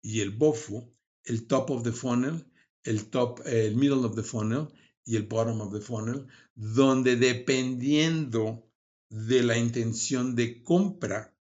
y 0.00 0.20
el 0.20 0.30
BOFU, 0.30 0.90
el 1.24 1.46
top 1.46 1.70
of 1.70 1.82
the 1.82 1.92
funnel, 1.92 2.50
el 2.82 3.10
top, 3.10 3.40
el 3.44 3.76
middle 3.76 4.06
of 4.06 4.16
the 4.16 4.22
funnel 4.22 4.68
y 5.04 5.16
el 5.16 5.24
bottom 5.24 5.60
of 5.60 5.72
the 5.72 5.80
funnel, 5.80 6.26
donde 6.54 7.16
dependiendo 7.16 8.66
de 9.10 9.42
la 9.42 9.58
intención 9.58 10.34
de 10.34 10.62
compra 10.62 11.36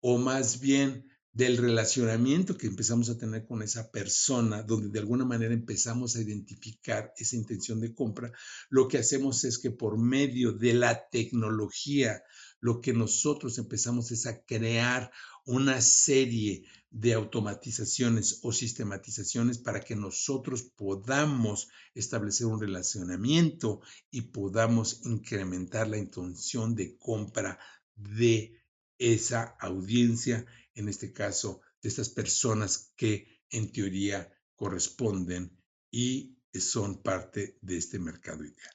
o 0.00 0.18
más 0.18 0.60
bien 0.60 1.08
del 1.32 1.56
relacionamiento 1.56 2.56
que 2.56 2.68
empezamos 2.68 3.10
a 3.10 3.18
tener 3.18 3.44
con 3.44 3.62
esa 3.62 3.90
persona, 3.90 4.62
donde 4.62 4.88
de 4.88 4.98
alguna 5.00 5.24
manera 5.24 5.54
empezamos 5.54 6.14
a 6.14 6.22
identificar 6.22 7.12
esa 7.16 7.36
intención 7.36 7.80
de 7.80 7.92
compra, 7.92 8.32
lo 8.70 8.86
que 8.86 8.98
hacemos 8.98 9.44
es 9.44 9.58
que 9.58 9.70
por 9.72 9.98
medio 9.98 10.52
de 10.52 10.74
la 10.74 11.08
tecnología, 11.08 12.22
lo 12.60 12.80
que 12.80 12.92
nosotros 12.92 13.58
empezamos 13.58 14.10
es 14.10 14.26
a 14.26 14.44
crear 14.44 15.10
una 15.44 15.80
serie 15.80 16.64
de 16.90 17.14
automatizaciones 17.14 18.40
o 18.42 18.52
sistematizaciones 18.52 19.58
para 19.58 19.80
que 19.80 19.94
nosotros 19.94 20.62
podamos 20.62 21.68
establecer 21.94 22.46
un 22.46 22.60
relacionamiento 22.60 23.80
y 24.10 24.22
podamos 24.22 25.00
incrementar 25.04 25.88
la 25.88 25.98
intención 25.98 26.74
de 26.74 26.96
compra 26.96 27.58
de 27.94 28.60
esa 28.98 29.56
audiencia 29.60 30.46
en 30.74 30.88
este 30.88 31.12
caso, 31.12 31.60
de 31.82 31.88
estas 31.88 32.08
personas 32.08 32.92
que 32.96 33.42
en 33.50 33.72
teoría 33.72 34.32
corresponden 34.56 35.56
y 35.90 36.38
son 36.60 37.02
parte 37.02 37.58
de 37.60 37.76
este 37.76 37.98
mercado 37.98 38.44
ideal. 38.44 38.74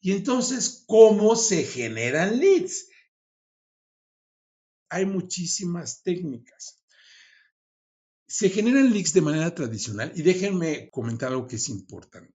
Y 0.00 0.12
entonces, 0.12 0.84
¿cómo 0.86 1.34
se 1.34 1.64
generan 1.64 2.38
leads? 2.38 2.88
Hay 4.90 5.06
muchísimas 5.06 6.02
técnicas. 6.02 6.80
Se 8.26 8.50
generan 8.50 8.92
leads 8.92 9.12
de 9.12 9.22
manera 9.22 9.54
tradicional 9.54 10.12
y 10.14 10.22
déjenme 10.22 10.90
comentar 10.90 11.30
algo 11.30 11.46
que 11.46 11.56
es 11.56 11.68
importante. 11.68 12.34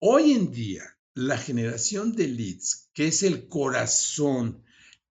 Hoy 0.00 0.32
en 0.32 0.50
día, 0.50 0.84
la 1.14 1.38
generación 1.38 2.12
de 2.12 2.28
leads, 2.28 2.90
que 2.92 3.08
es 3.08 3.22
el 3.22 3.48
corazón 3.48 4.64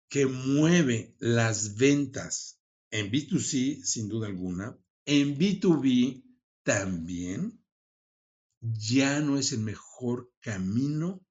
que 0.08 0.26
mueve 0.26 1.14
las 1.18 1.76
ventas 1.76 2.60
en 2.90 3.10
B2C, 3.10 3.82
sin 3.84 4.08
duda 4.08 4.26
alguna, 4.26 4.78
en 5.04 5.36
B2B 5.36 6.24
también, 6.62 7.62
ya 8.60 9.20
no 9.20 9.38
es 9.38 9.52
el 9.52 9.60
mejor 9.60 10.32
camino 10.40 11.24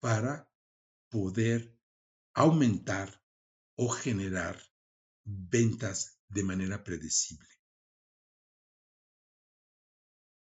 para 0.00 0.48
poder 1.08 1.76
aumentar 2.34 3.22
o 3.76 3.88
generar 3.88 4.60
ventas 5.24 6.18
de 6.28 6.42
manera 6.42 6.82
predecible. 6.82 7.48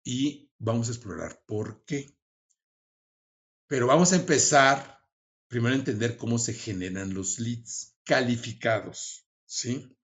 Y 0.04 0.52
vamos 0.58 0.90
a 0.90 0.92
explorar 0.92 1.44
por 1.46 1.84
qué. 1.86 2.18
Pero 3.68 3.88
vamos 3.88 4.12
a 4.12 4.18
empezar 4.18 5.00
primero 5.48 5.76
entender 5.76 6.18
cómo 6.18 6.40
se 6.40 6.54
generan 6.54 7.14
los 7.14 7.40
leads 7.40 7.98
calificados, 8.06 9.28
¿sí? 9.46 9.96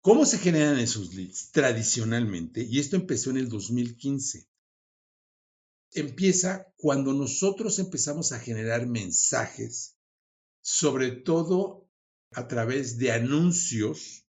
¿Cómo 0.00 0.26
se 0.26 0.38
generan 0.38 0.78
esos 0.78 1.14
leads 1.14 1.50
tradicionalmente? 1.52 2.62
Y 2.62 2.78
esto 2.78 2.96
empezó 2.96 3.30
en 3.30 3.38
el 3.38 3.48
2015. 3.48 4.48
Empieza 5.92 6.66
cuando 6.76 7.14
nosotros 7.14 7.78
empezamos 7.78 8.32
a 8.32 8.40
generar 8.40 8.86
mensajes, 8.86 9.96
sobre 10.60 11.12
todo 11.12 11.83
a 12.34 12.48
través 12.48 12.98
de 12.98 13.12
anuncios 13.12 14.26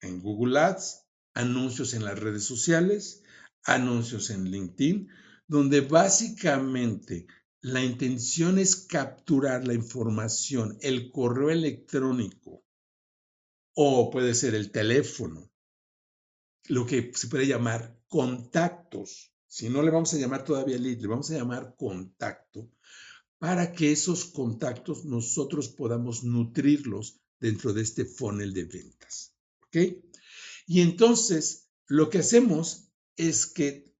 en 0.00 0.20
Google 0.20 0.58
Ads, 0.58 1.06
anuncios 1.34 1.94
en 1.94 2.04
las 2.04 2.18
redes 2.18 2.44
sociales, 2.44 3.22
anuncios 3.64 4.30
en 4.30 4.50
LinkedIn, 4.50 5.08
donde 5.46 5.80
básicamente 5.80 7.26
la 7.60 7.82
intención 7.82 8.58
es 8.58 8.76
capturar 8.76 9.66
la 9.66 9.74
información, 9.74 10.78
el 10.80 11.10
correo 11.10 11.50
electrónico 11.50 12.64
o 13.74 14.10
puede 14.10 14.34
ser 14.34 14.54
el 14.54 14.70
teléfono, 14.70 15.50
lo 16.68 16.86
que 16.86 17.12
se 17.14 17.28
puede 17.28 17.46
llamar 17.46 18.00
contactos. 18.08 19.32
Si 19.46 19.68
no 19.68 19.82
le 19.82 19.90
vamos 19.90 20.12
a 20.14 20.18
llamar 20.18 20.44
todavía 20.44 20.78
lead, 20.78 20.98
le 20.98 21.08
vamos 21.08 21.30
a 21.30 21.34
llamar 21.34 21.74
contacto 21.76 22.70
para 23.38 23.72
que 23.72 23.92
esos 23.92 24.24
contactos 24.24 25.04
nosotros 25.04 25.68
podamos 25.68 26.24
nutrirlos 26.24 27.20
dentro 27.40 27.72
de 27.72 27.82
este 27.82 28.04
funnel 28.04 28.52
de 28.52 28.64
ventas. 28.64 29.34
¿Ok? 29.66 29.76
Y 30.66 30.80
entonces, 30.80 31.70
lo 31.86 32.10
que 32.10 32.18
hacemos 32.18 32.90
es 33.16 33.46
que 33.46 33.94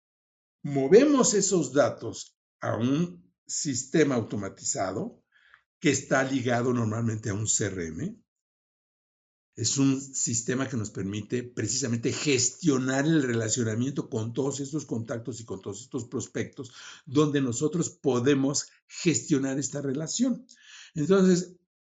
movemos 0.63 1.35
esos 1.35 1.73
datos 1.73 2.37
a 2.61 2.77
un 2.77 3.33
sistema 3.47 4.17
automatizado 4.17 5.23
que 5.81 5.91
está 5.91 6.23
ligado 6.25 6.73
normalmente 6.73 7.31
a 7.31 7.35
un 7.35 7.47
CRM. 7.47 8.23
Es 9.59 9.77
un 9.77 10.01
sistema 10.01 10.69
que 10.69 10.77
nos 10.77 10.91
permite 10.91 11.43
precisamente 11.43 12.13
gestionar 12.13 13.07
el 13.07 13.25
relacionamiento 13.25 14.09
con 14.09 14.33
todos 14.33 14.61
estos 14.61 14.87
contactos 14.87 15.41
y 15.41 15.45
con 15.45 15.61
todos 15.61 15.81
estos 15.81 16.05
prospectos, 16.05 16.73
donde 17.07 17.41
nosotros 17.41 17.91
podemos 17.91 18.69
gestionar 18.87 19.59
esta 19.59 19.83
relación. 19.83 20.47
Entonces, 20.95 21.57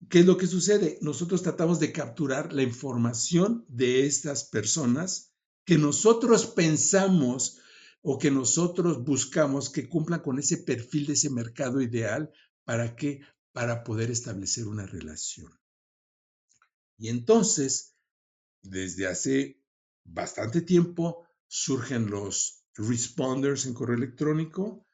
¿qué 0.08 0.20
es 0.20 0.26
lo 0.26 0.38
que 0.38 0.48
sucede? 0.48 1.00
Nosotros 1.02 1.44
tratamos 1.44 1.82
de 1.82 1.92
capturar 1.92 2.54
la 2.54 2.64
información 2.64 3.66
de 3.68 4.06
estas 4.06 4.46
personas 4.46 5.34
que 5.66 5.78
nosotros 5.78 6.46
pensamos 6.46 7.58
o 8.02 8.18
que 8.18 8.32
nosotros 8.32 9.04
buscamos 9.04 9.70
que 9.70 9.90
cumplan 9.90 10.22
con 10.22 10.40
ese 10.40 10.60
perfil 10.60 11.08
de 11.08 11.14
ese 11.14 11.30
mercado 11.30 11.82
ideal 11.82 12.32
para 12.64 12.96
que 12.96 13.20
para 13.52 13.84
poder 13.84 14.12
establecer 14.12 14.66
una 14.66 14.86
relación. 14.86 15.59
Y 17.00 17.08
entonces, 17.08 17.96
desde 18.62 19.08
hace 19.08 19.64
bastante 20.04 20.62
tiempo 20.62 21.26
surgen 21.48 22.10
los 22.10 22.66
responders 22.76 23.66
en 23.66 23.74
correo 23.74 23.96
electrónico, 23.98 24.86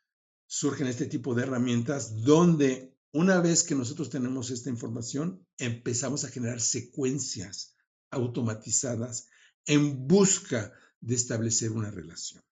surgen 0.45 0.87
este 0.87 1.07
tipo 1.07 1.33
de 1.33 1.43
herramientas 1.43 2.21
donde 2.21 2.95
una 3.11 3.41
vez 3.41 3.63
que 3.63 3.75
nosotros 3.75 4.09
tenemos 4.09 4.51
esta 4.51 4.69
información, 4.69 5.47
empezamos 5.57 6.23
a 6.23 6.29
generar 6.29 6.61
secuencias 6.61 7.75
automatizadas 8.11 9.27
en 9.65 10.07
busca 10.07 10.73
de 11.01 11.15
establecer 11.15 11.71
una 11.71 11.89
relación. 11.89 12.43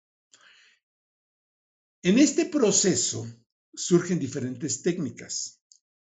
En 2.01 2.17
este 2.17 2.45
proceso 2.45 3.27
surgen 3.73 4.19
diferentes 4.19 4.81
técnicas. 4.81 5.61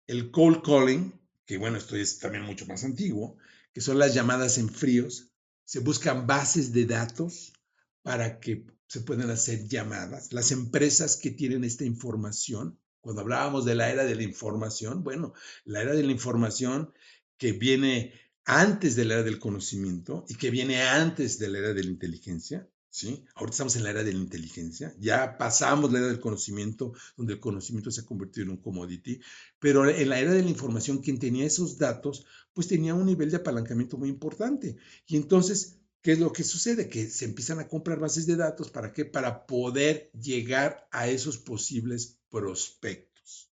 El 0.06 0.30
cold 0.30 0.62
calling, 0.62 1.12
que 1.48 1.56
bueno, 1.56 1.78
esto 1.78 1.96
es 1.96 2.18
también 2.18 2.44
mucho 2.44 2.66
más 2.66 2.84
antiguo, 2.84 3.38
que 3.72 3.80
son 3.80 3.98
las 3.98 4.12
llamadas 4.12 4.58
en 4.58 4.68
fríos. 4.68 5.32
Se 5.64 5.80
buscan 5.80 6.26
bases 6.26 6.74
de 6.74 6.84
datos 6.84 7.54
para 8.02 8.38
que 8.38 8.66
se 8.86 9.00
puedan 9.00 9.30
hacer 9.30 9.66
llamadas. 9.66 10.34
Las 10.34 10.52
empresas 10.52 11.16
que 11.16 11.30
tienen 11.30 11.64
esta 11.64 11.86
información, 11.86 12.78
cuando 13.00 13.22
hablábamos 13.22 13.64
de 13.64 13.74
la 13.74 13.90
era 13.90 14.04
de 14.04 14.14
la 14.14 14.24
información, 14.24 15.02
bueno, 15.02 15.32
la 15.64 15.80
era 15.80 15.94
de 15.94 16.02
la 16.02 16.12
información 16.12 16.92
que 17.38 17.52
viene 17.52 18.12
antes 18.44 18.94
de 18.94 19.06
la 19.06 19.14
era 19.14 19.22
del 19.22 19.38
conocimiento 19.38 20.26
y 20.28 20.34
que 20.34 20.50
viene 20.50 20.82
antes 20.82 21.38
de 21.38 21.48
la 21.48 21.58
era 21.60 21.72
de 21.72 21.82
la 21.82 21.90
inteligencia, 21.90 22.68
¿sí? 22.90 23.24
Ahorita 23.34 23.54
estamos 23.54 23.76
en 23.76 23.84
la 23.84 23.90
era 23.90 24.04
de 24.04 24.12
la 24.12 24.18
inteligencia, 24.18 24.94
ya 24.98 25.36
pasamos 25.38 25.92
la 25.92 25.98
era 25.98 26.08
del 26.08 26.20
conocimiento, 26.20 26.92
donde 27.16 27.34
el 27.34 27.40
conocimiento 27.40 27.90
se 27.90 28.00
ha 28.00 28.06
convertido 28.06 28.44
en 28.44 28.50
un 28.50 28.56
commodity, 28.58 29.20
pero 29.58 29.88
en 29.88 30.08
la 30.08 30.18
era 30.18 30.32
de 30.32 30.42
la 30.42 30.50
información, 30.50 30.98
quien 30.98 31.18
tenía 31.18 31.44
esos 31.44 31.78
datos, 31.78 32.26
pues 32.52 32.68
tenía 32.68 32.94
un 32.94 33.06
nivel 33.06 33.30
de 33.30 33.36
apalancamiento 33.36 33.96
muy 33.98 34.08
importante. 34.08 34.76
Y 35.06 35.16
entonces, 35.16 35.78
¿qué 36.02 36.12
es 36.12 36.18
lo 36.18 36.32
que 36.32 36.44
sucede? 36.44 36.88
Que 36.88 37.08
se 37.08 37.24
empiezan 37.24 37.60
a 37.60 37.68
comprar 37.68 37.98
bases 37.98 38.26
de 38.26 38.36
datos, 38.36 38.70
¿para 38.70 38.92
qué? 38.92 39.04
Para 39.04 39.46
poder 39.46 40.10
llegar 40.12 40.88
a 40.90 41.08
esos 41.08 41.38
posibles 41.38 42.18
prospectos. 42.30 43.50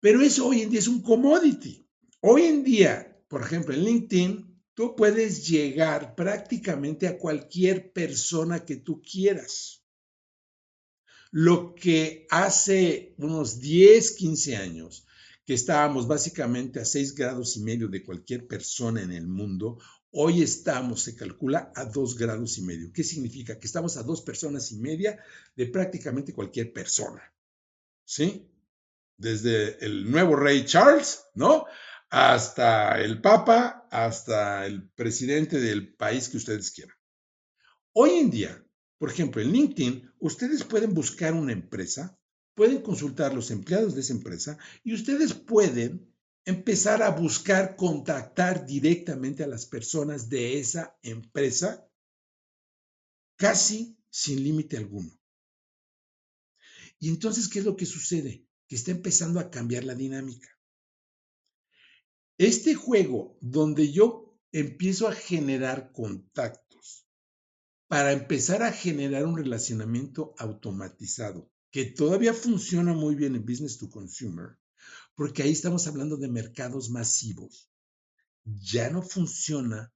Pero 0.00 0.22
eso 0.22 0.46
hoy 0.46 0.62
en 0.62 0.70
día 0.70 0.78
es 0.78 0.88
un 0.88 1.02
commodity. 1.02 1.86
Hoy 2.20 2.42
en 2.42 2.62
día, 2.64 3.20
por 3.28 3.42
ejemplo, 3.42 3.74
en 3.74 3.84
LinkedIn, 3.84 4.47
tú 4.78 4.94
puedes 4.94 5.48
llegar 5.48 6.14
prácticamente 6.14 7.08
a 7.08 7.18
cualquier 7.18 7.92
persona 7.92 8.64
que 8.64 8.76
tú 8.76 9.02
quieras. 9.02 9.82
Lo 11.32 11.74
que 11.74 12.28
hace 12.30 13.12
unos 13.18 13.58
10, 13.58 14.12
15 14.12 14.56
años, 14.56 15.04
que 15.44 15.54
estábamos 15.54 16.06
básicamente 16.06 16.78
a 16.78 16.84
6 16.84 17.16
grados 17.16 17.56
y 17.56 17.64
medio 17.64 17.88
de 17.88 18.04
cualquier 18.04 18.46
persona 18.46 19.02
en 19.02 19.10
el 19.10 19.26
mundo, 19.26 19.80
hoy 20.12 20.42
estamos, 20.42 21.02
se 21.02 21.16
calcula, 21.16 21.72
a 21.74 21.84
2 21.84 22.16
grados 22.16 22.56
y 22.58 22.62
medio. 22.62 22.92
¿Qué 22.92 23.02
significa? 23.02 23.58
Que 23.58 23.66
estamos 23.66 23.96
a 23.96 24.04
dos 24.04 24.22
personas 24.22 24.70
y 24.70 24.76
media 24.76 25.18
de 25.56 25.66
prácticamente 25.66 26.32
cualquier 26.32 26.72
persona. 26.72 27.20
¿Sí? 28.04 28.48
Desde 29.16 29.84
el 29.84 30.08
nuevo 30.08 30.36
rey 30.36 30.64
Charles, 30.64 31.24
¿no? 31.34 31.66
Hasta 32.10 33.00
el 33.00 33.20
Papa, 33.20 33.86
hasta 33.90 34.66
el 34.66 34.88
presidente 34.90 35.60
del 35.60 35.94
país 35.94 36.28
que 36.28 36.38
ustedes 36.38 36.70
quieran. 36.70 36.96
Hoy 37.92 38.10
en 38.18 38.30
día, 38.30 38.64
por 38.98 39.10
ejemplo, 39.10 39.42
en 39.42 39.52
LinkedIn, 39.52 40.10
ustedes 40.20 40.64
pueden 40.64 40.94
buscar 40.94 41.34
una 41.34 41.52
empresa, 41.52 42.18
pueden 42.54 42.82
consultar 42.82 43.34
los 43.34 43.50
empleados 43.50 43.94
de 43.94 44.00
esa 44.00 44.12
empresa 44.12 44.58
y 44.82 44.94
ustedes 44.94 45.34
pueden 45.34 46.12
empezar 46.44 47.02
a 47.02 47.10
buscar 47.10 47.76
contactar 47.76 48.64
directamente 48.64 49.44
a 49.44 49.46
las 49.46 49.66
personas 49.66 50.28
de 50.28 50.58
esa 50.58 50.98
empresa 51.02 51.86
casi 53.36 53.98
sin 54.10 54.42
límite 54.42 54.76
alguno. 54.76 55.10
Y 56.98 57.10
entonces, 57.10 57.48
¿qué 57.48 57.60
es 57.60 57.64
lo 57.64 57.76
que 57.76 57.86
sucede? 57.86 58.44
Que 58.66 58.76
está 58.76 58.90
empezando 58.90 59.38
a 59.38 59.50
cambiar 59.50 59.84
la 59.84 59.94
dinámica. 59.94 60.57
Este 62.38 62.76
juego 62.76 63.36
donde 63.40 63.90
yo 63.90 64.38
empiezo 64.52 65.08
a 65.08 65.12
generar 65.12 65.90
contactos 65.92 67.04
para 67.88 68.12
empezar 68.12 68.62
a 68.62 68.72
generar 68.72 69.26
un 69.26 69.36
relacionamiento 69.36 70.34
automatizado 70.38 71.50
que 71.72 71.84
todavía 71.84 72.32
funciona 72.32 72.92
muy 72.92 73.16
bien 73.16 73.34
en 73.34 73.44
business 73.44 73.78
to 73.78 73.90
consumer, 73.90 74.56
porque 75.16 75.42
ahí 75.42 75.50
estamos 75.50 75.88
hablando 75.88 76.16
de 76.16 76.28
mercados 76.28 76.90
masivos. 76.90 77.68
Ya 78.44 78.88
no 78.88 79.02
funciona 79.02 79.92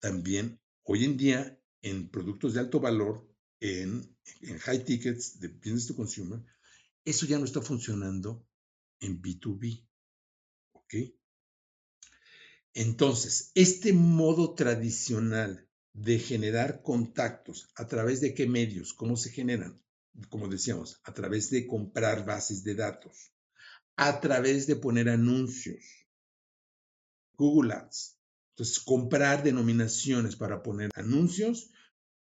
también 0.00 0.58
hoy 0.84 1.04
en 1.04 1.16
día 1.18 1.60
en 1.82 2.08
productos 2.08 2.54
de 2.54 2.60
alto 2.60 2.80
valor, 2.80 3.28
en, 3.60 4.16
high 4.60 4.84
tickets 4.84 5.38
de 5.38 5.48
business 5.48 5.86
to 5.86 5.94
consumer. 5.94 6.42
Eso 7.04 7.26
ya 7.26 7.38
no 7.38 7.44
está 7.44 7.60
funcionando 7.60 8.48
en 9.00 9.20
B2B. 9.20 9.86
¿Ok? 10.72 10.94
Entonces, 12.78 13.52
este 13.54 13.94
modo 13.94 14.52
tradicional 14.52 15.66
de 15.94 16.18
generar 16.18 16.82
contactos, 16.82 17.70
¿a 17.74 17.86
través 17.86 18.20
de 18.20 18.34
qué 18.34 18.46
medios? 18.46 18.92
¿Cómo 18.92 19.16
se 19.16 19.30
generan? 19.30 19.82
Como 20.28 20.46
decíamos, 20.46 21.00
a 21.04 21.14
través 21.14 21.48
de 21.48 21.66
comprar 21.66 22.26
bases 22.26 22.64
de 22.64 22.74
datos, 22.74 23.32
a 23.96 24.20
través 24.20 24.66
de 24.66 24.76
poner 24.76 25.08
anuncios, 25.08 25.86
Google 27.38 27.72
Ads. 27.72 28.18
Entonces, 28.50 28.78
comprar 28.80 29.42
denominaciones 29.42 30.36
para 30.36 30.62
poner 30.62 30.90
anuncios 30.96 31.70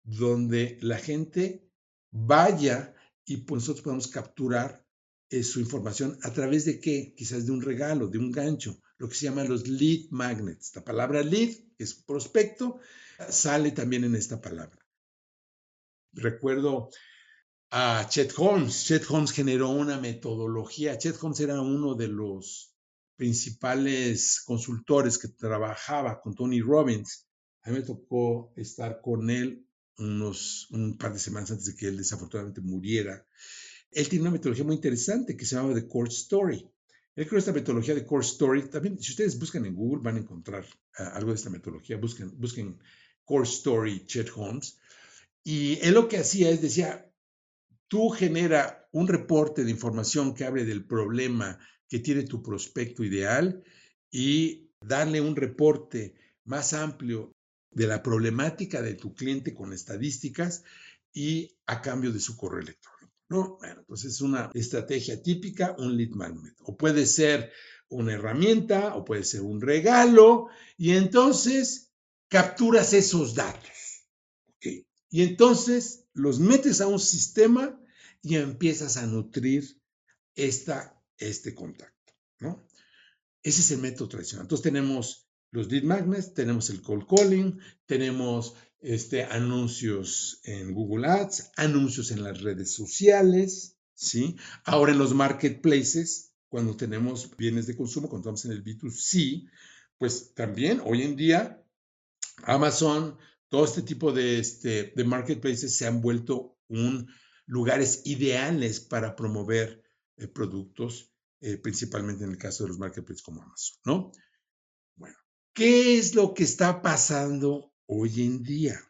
donde 0.05 0.79
la 0.83 0.99
gente 0.99 1.69
vaya 2.13 2.95
y 3.25 3.39
pues 3.39 3.63
nosotros 3.63 3.83
podemos 3.83 4.07
capturar 4.07 4.87
eh, 5.31 5.43
su 5.43 5.59
información 5.59 6.17
a 6.23 6.33
través 6.33 6.65
de 6.65 6.79
qué? 6.79 7.13
Quizás 7.17 7.45
de 7.45 7.51
un 7.51 7.61
regalo, 7.61 8.07
de 8.07 8.19
un 8.19 8.31
gancho, 8.31 8.81
lo 8.99 9.09
que 9.09 9.15
se 9.15 9.27
llaman 9.27 9.49
los 9.49 9.69
lead 9.69 10.11
magnets. 10.11 10.75
La 10.75 10.85
palabra 10.85 11.23
lead, 11.23 11.51
es 11.79 11.95
prospecto, 11.95 12.79
sale 13.29 13.73
también 13.73 14.05
en 14.05 14.15
esta 14.15 14.41
palabra. 14.41 14.79
Recuerdo 16.13 16.91
a 17.71 18.07
Chet 18.09 18.33
Holmes. 18.37 18.85
Chet 18.85 19.05
Holmes 19.09 19.33
generó 19.33 19.71
una 19.71 19.99
metodología. 19.99 20.97
Chet 20.97 21.17
Holmes 21.21 21.41
era 21.41 21.61
uno 21.61 21.95
de 21.95 22.09
los 22.09 22.73
principales 23.17 24.43
consultores 24.45 25.19
que 25.19 25.29
trabajaba 25.29 26.21
con 26.21 26.35
Tony 26.35 26.61
Robbins. 26.61 27.27
A 27.63 27.71
mí 27.71 27.79
me 27.79 27.83
tocó 27.83 28.53
estar 28.57 29.01
con 29.01 29.31
él 29.31 29.67
unos, 29.99 30.69
un 30.71 30.97
par 30.99 31.13
de 31.13 31.19
semanas 31.19 31.51
antes 31.51 31.67
de 31.67 31.77
que 31.77 31.87
él 31.87 31.97
desafortunadamente 31.97 32.61
muriera. 32.61 33.27
Él 33.91 34.09
tiene 34.09 34.23
una 34.23 34.33
metodología 34.33 34.65
muy 34.65 34.77
interesante 34.77 35.37
que 35.37 35.47
se 35.47 35.57
llama 35.57 35.75
The 35.75 35.89
Core 35.89 36.11
Story. 36.11 36.69
Él 37.17 37.27
creó 37.29 37.39
esta 37.39 37.53
metodología 37.53 37.95
de 37.95 38.05
Core 38.05 38.25
Story. 38.25 38.63
También, 38.69 38.99
si 38.99 39.13
ustedes 39.13 39.39
buscan 39.39 39.65
en 39.67 39.75
Google, 39.75 40.03
van 40.03 40.17
a 40.17 40.21
encontrar 40.21 40.67
ah, 40.99 41.13
algo 41.15 41.31
de 41.31 41.37
esta 41.37 41.51
metodología. 41.51 41.97
Busquen, 41.97 42.79
Core 43.25 43.45
Story 43.45 44.05
Chet 44.07 44.31
Holmes. 44.35 44.79
Y 45.45 45.79
él 45.83 45.95
lo 45.95 46.09
que 46.09 46.19
hacía 46.19 46.51
es, 46.51 46.61
decía, 46.61 47.11
tú 47.89 48.09
genera 48.11 48.89
un 48.93 49.09
reporte 49.09 49.65
de 49.65 49.71
información 49.71 50.35
que 50.35 50.45
hable 50.45 50.65
del 50.65 50.85
problema 50.85 51.59
que 51.89 51.99
tiene 52.01 52.25
tu 52.25 52.43
prospecto 52.43 53.05
ideal 53.05 53.63
y 54.11 54.71
darle 54.81 55.21
un 55.21 55.37
reporte 55.37 56.15
más 56.45 56.73
amplio 56.73 57.33
de 57.71 57.87
la 57.87 58.03
problemática 58.03 58.83
de 58.83 58.95
tu 58.95 59.15
cliente 59.15 59.55
con 59.55 59.73
estadísticas 59.73 60.65
y 61.13 61.57
a 61.67 61.83
cambio 61.83 62.13
de 62.13 62.21
su 62.21 62.37
correo 62.37 62.61
electrónico. 62.61 62.94
¿No? 63.29 63.57
Bueno, 63.59 63.85
pues 63.87 64.05
es 64.05 64.21
una 64.21 64.51
estrategia 64.55 65.23
típica, 65.23 65.75
un 65.79 65.97
lead 65.97 66.11
magnet. 66.11 66.55
O 66.61 66.77
puede 66.77 67.07
ser 67.07 67.53
una 67.89 68.15
herramienta, 68.15 68.95
o 68.95 69.05
puede 69.05 69.25
ser 69.25 69.43
un 69.43 69.61
regalo, 69.61 70.49
y 70.77 70.93
entonces 70.93 71.93
capturas 72.29 72.93
esos 72.93 73.35
datos. 73.35 73.71
Y 75.15 75.23
entonces 75.23 76.09
los 76.13 76.41
metes 76.41 76.81
a 76.81 76.89
un 76.89 76.99
sistema 76.99 77.81
y 78.21 78.35
empiezas 78.35 78.97
a 78.97 79.07
nutrir 79.07 79.81
esta, 80.35 81.01
este 81.19 81.55
contacto, 81.55 82.13
¿no? 82.41 82.67
Ese 83.41 83.61
es 83.61 83.71
el 83.71 83.79
método 83.79 84.09
tradicional. 84.09 84.47
Entonces 84.47 84.65
tenemos 84.65 85.24
los 85.55 85.71
lead 85.71 85.85
magnets, 85.85 86.35
tenemos 86.35 86.69
el 86.71 86.83
cold 86.83 87.07
calling, 87.07 87.61
tenemos 87.87 88.57
este, 88.81 89.23
anuncios 89.23 90.41
en 90.43 90.75
Google 90.75 91.07
Ads, 91.07 91.53
anuncios 91.57 92.11
en 92.11 92.25
las 92.25 92.43
redes 92.43 92.75
sociales, 92.75 93.79
¿sí? 93.95 94.37
Ahora 94.65 94.91
en 94.91 94.99
los 94.99 95.15
marketplaces, 95.15 96.35
cuando 96.49 96.77
tenemos 96.77 97.37
bienes 97.37 97.69
de 97.69 97.77
consumo, 97.77 98.09
cuando 98.09 98.33
estamos 98.33 98.45
en 98.47 98.51
el 98.51 98.65
B2C, 98.65 99.49
pues 99.97 100.35
también 100.35 100.83
hoy 100.85 101.03
en 101.03 101.15
día 101.15 101.65
Amazon, 102.43 103.17
todo 103.49 103.65
este 103.65 103.83
tipo 103.83 104.11
de, 104.11 104.41
este, 104.41 104.93
de 104.97 105.05
marketplaces 105.05 105.77
se 105.77 105.87
han 105.87 106.01
vuelto 106.01 106.59
un, 106.67 107.09
lugares 107.47 108.03
ideales 108.07 108.81
para 108.81 109.15
promover 109.15 109.85
eh, 110.17 110.27
productos, 110.27 111.15
eh, 111.41 111.59
principalmente 111.59 112.25
en 112.25 112.31
el 112.31 112.39
caso 112.39 112.65
de 112.65 112.71
los 112.71 112.79
marketplaces 112.81 113.23
como 113.23 113.41
Amazon, 113.41 113.79
¿no? 113.85 114.13
¿Qué 115.55 115.99
es 115.99 116.15
lo 116.15 116.35
que 116.35 116.45
está 116.45 116.83
pasando 116.83 117.73
hoy 117.87 118.23
en 118.23 118.43
día? 118.43 118.81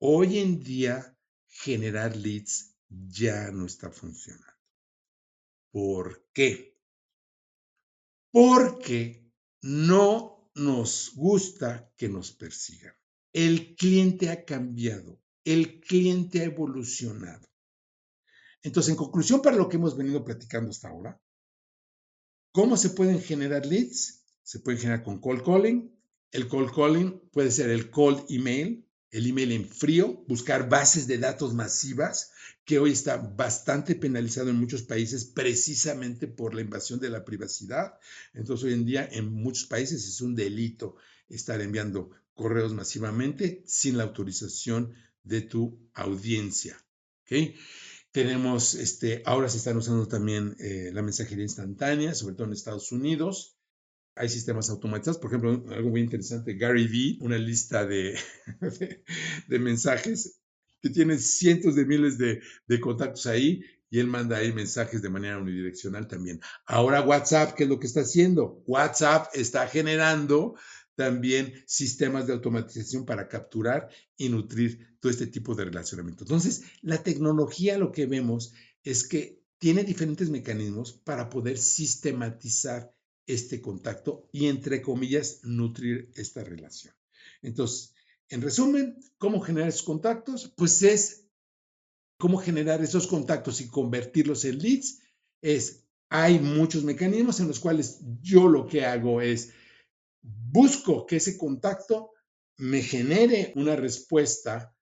Hoy 0.00 0.40
en 0.40 0.62
día 0.62 1.16
generar 1.46 2.16
leads 2.16 2.74
ya 2.88 3.50
no 3.52 3.66
está 3.66 3.90
funcionando. 3.90 4.52
¿Por 5.70 6.26
qué? 6.34 6.76
Porque 8.32 9.32
no 9.62 10.50
nos 10.54 11.12
gusta 11.14 11.90
que 11.96 12.08
nos 12.08 12.32
persigan. 12.32 12.94
El 13.32 13.76
cliente 13.76 14.28
ha 14.28 14.44
cambiado, 14.44 15.22
el 15.44 15.80
cliente 15.80 16.40
ha 16.40 16.44
evolucionado. 16.44 17.48
Entonces, 18.62 18.90
en 18.90 18.96
conclusión, 18.96 19.40
para 19.40 19.56
lo 19.56 19.68
que 19.68 19.76
hemos 19.76 19.96
venido 19.96 20.24
platicando 20.24 20.70
hasta 20.70 20.88
ahora, 20.88 21.20
¿cómo 22.52 22.76
se 22.76 22.90
pueden 22.90 23.20
generar 23.20 23.64
leads? 23.64 24.21
Se 24.52 24.60
pueden 24.60 24.80
generar 24.80 25.02
con 25.02 25.18
cold 25.18 25.42
calling. 25.42 25.90
El 26.30 26.46
cold 26.46 26.74
calling 26.74 27.22
puede 27.32 27.50
ser 27.50 27.70
el 27.70 27.88
cold 27.88 28.26
email, 28.28 28.86
el 29.10 29.26
email 29.26 29.50
en 29.50 29.66
frío, 29.66 30.26
buscar 30.28 30.68
bases 30.68 31.06
de 31.06 31.16
datos 31.16 31.54
masivas, 31.54 32.32
que 32.66 32.78
hoy 32.78 32.92
está 32.92 33.16
bastante 33.16 33.94
penalizado 33.94 34.50
en 34.50 34.56
muchos 34.56 34.82
países 34.82 35.24
precisamente 35.24 36.28
por 36.28 36.54
la 36.54 36.60
invasión 36.60 37.00
de 37.00 37.08
la 37.08 37.24
privacidad. 37.24 37.94
Entonces, 38.34 38.66
hoy 38.66 38.74
en 38.74 38.84
día 38.84 39.08
en 39.10 39.32
muchos 39.32 39.64
países 39.64 40.06
es 40.06 40.20
un 40.20 40.34
delito 40.34 40.96
estar 41.30 41.62
enviando 41.62 42.10
correos 42.34 42.74
masivamente 42.74 43.64
sin 43.66 43.96
la 43.96 44.02
autorización 44.02 44.92
de 45.24 45.40
tu 45.40 45.80
audiencia. 45.94 46.76
¿okay? 47.22 47.56
Tenemos, 48.10 48.74
este, 48.74 49.22
ahora 49.24 49.48
se 49.48 49.56
están 49.56 49.78
usando 49.78 50.06
también 50.08 50.56
eh, 50.58 50.90
la 50.92 51.00
mensajería 51.00 51.44
instantánea, 51.44 52.14
sobre 52.14 52.34
todo 52.34 52.48
en 52.48 52.52
Estados 52.52 52.92
Unidos. 52.92 53.56
Hay 54.14 54.28
sistemas 54.28 54.68
automatizados, 54.70 55.18
por 55.18 55.30
ejemplo, 55.30 55.64
algo 55.74 55.90
muy 55.90 56.00
interesante, 56.00 56.54
Gary 56.54 56.86
Vee, 56.86 57.18
una 57.20 57.38
lista 57.38 57.86
de, 57.86 58.18
de, 59.48 59.58
mensajes 59.58 60.40
que 60.80 60.90
tiene 60.90 61.18
cientos 61.18 61.74
de 61.74 61.86
miles 61.86 62.18
de, 62.18 62.40
de 62.66 62.80
contactos 62.80 63.26
ahí 63.26 63.62
y 63.88 63.98
él 63.98 64.06
manda 64.06 64.38
ahí 64.38 64.52
mensajes 64.52 65.02
de 65.02 65.10
manera 65.10 65.38
unidireccional 65.38 66.08
también. 66.08 66.40
Ahora 66.66 67.02
WhatsApp, 67.02 67.54
¿qué 67.54 67.64
es 67.64 67.68
lo 67.68 67.78
que 67.78 67.86
está 67.86 68.00
haciendo? 68.00 68.62
WhatsApp 68.66 69.28
está 69.34 69.66
generando 69.68 70.54
también 70.94 71.52
sistemas 71.66 72.26
de 72.26 72.32
automatización 72.32 73.04
para 73.04 73.28
capturar 73.28 73.88
y 74.16 74.28
nutrir 74.28 74.96
todo 75.00 75.10
este 75.10 75.26
tipo 75.26 75.54
de 75.54 75.64
relacionamiento. 75.66 76.24
Entonces, 76.24 76.62
la 76.80 77.02
tecnología 77.02 77.78
lo 77.78 77.92
que 77.92 78.06
vemos 78.06 78.54
es 78.82 79.06
que 79.06 79.42
tiene 79.58 79.84
diferentes 79.84 80.30
mecanismos 80.30 80.92
para 80.92 81.28
poder 81.28 81.58
sistematizar 81.58 82.94
este 83.26 83.60
contacto 83.60 84.28
y, 84.32 84.46
entre 84.46 84.82
comillas, 84.82 85.40
nutrir 85.44 86.10
esta 86.14 86.42
relación. 86.42 86.94
Entonces, 87.42 87.94
en 88.28 88.42
resumen, 88.42 88.98
¿cómo 89.18 89.40
generar 89.40 89.68
esos 89.68 89.82
contactos? 89.82 90.52
Pues 90.56 90.82
es 90.82 91.26
cómo 92.18 92.38
generar 92.38 92.82
esos 92.82 93.06
contactos 93.06 93.60
y 93.60 93.68
convertirlos 93.68 94.44
en 94.44 94.58
leads. 94.58 95.00
Es, 95.40 95.84
hay 96.08 96.38
muchos 96.38 96.84
mecanismos 96.84 97.40
en 97.40 97.48
los 97.48 97.58
cuales 97.58 98.00
yo 98.20 98.48
lo 98.48 98.66
que 98.66 98.84
hago 98.84 99.20
es 99.20 99.52
busco 100.22 101.06
que 101.06 101.16
ese 101.16 101.36
contacto 101.36 102.10
me 102.58 102.82
genere 102.82 103.52
una 103.56 103.74
respuesta 103.74 104.74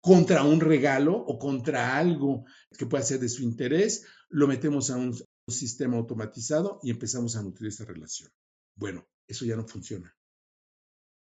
contra 0.00 0.42
un 0.42 0.60
regalo 0.60 1.16
o 1.16 1.38
contra 1.38 1.96
algo 1.96 2.44
que 2.76 2.86
pueda 2.86 3.04
ser 3.04 3.20
de 3.20 3.28
su 3.28 3.42
interés, 3.42 4.06
lo 4.30 4.48
metemos 4.48 4.90
a 4.90 4.96
un, 4.96 5.14
sistema 5.50 5.96
automatizado 5.96 6.80
y 6.82 6.90
empezamos 6.90 7.36
a 7.36 7.42
nutrir 7.42 7.68
esa 7.68 7.84
relación. 7.84 8.30
Bueno, 8.74 9.06
eso 9.26 9.44
ya 9.44 9.56
no 9.56 9.66
funciona. 9.66 10.14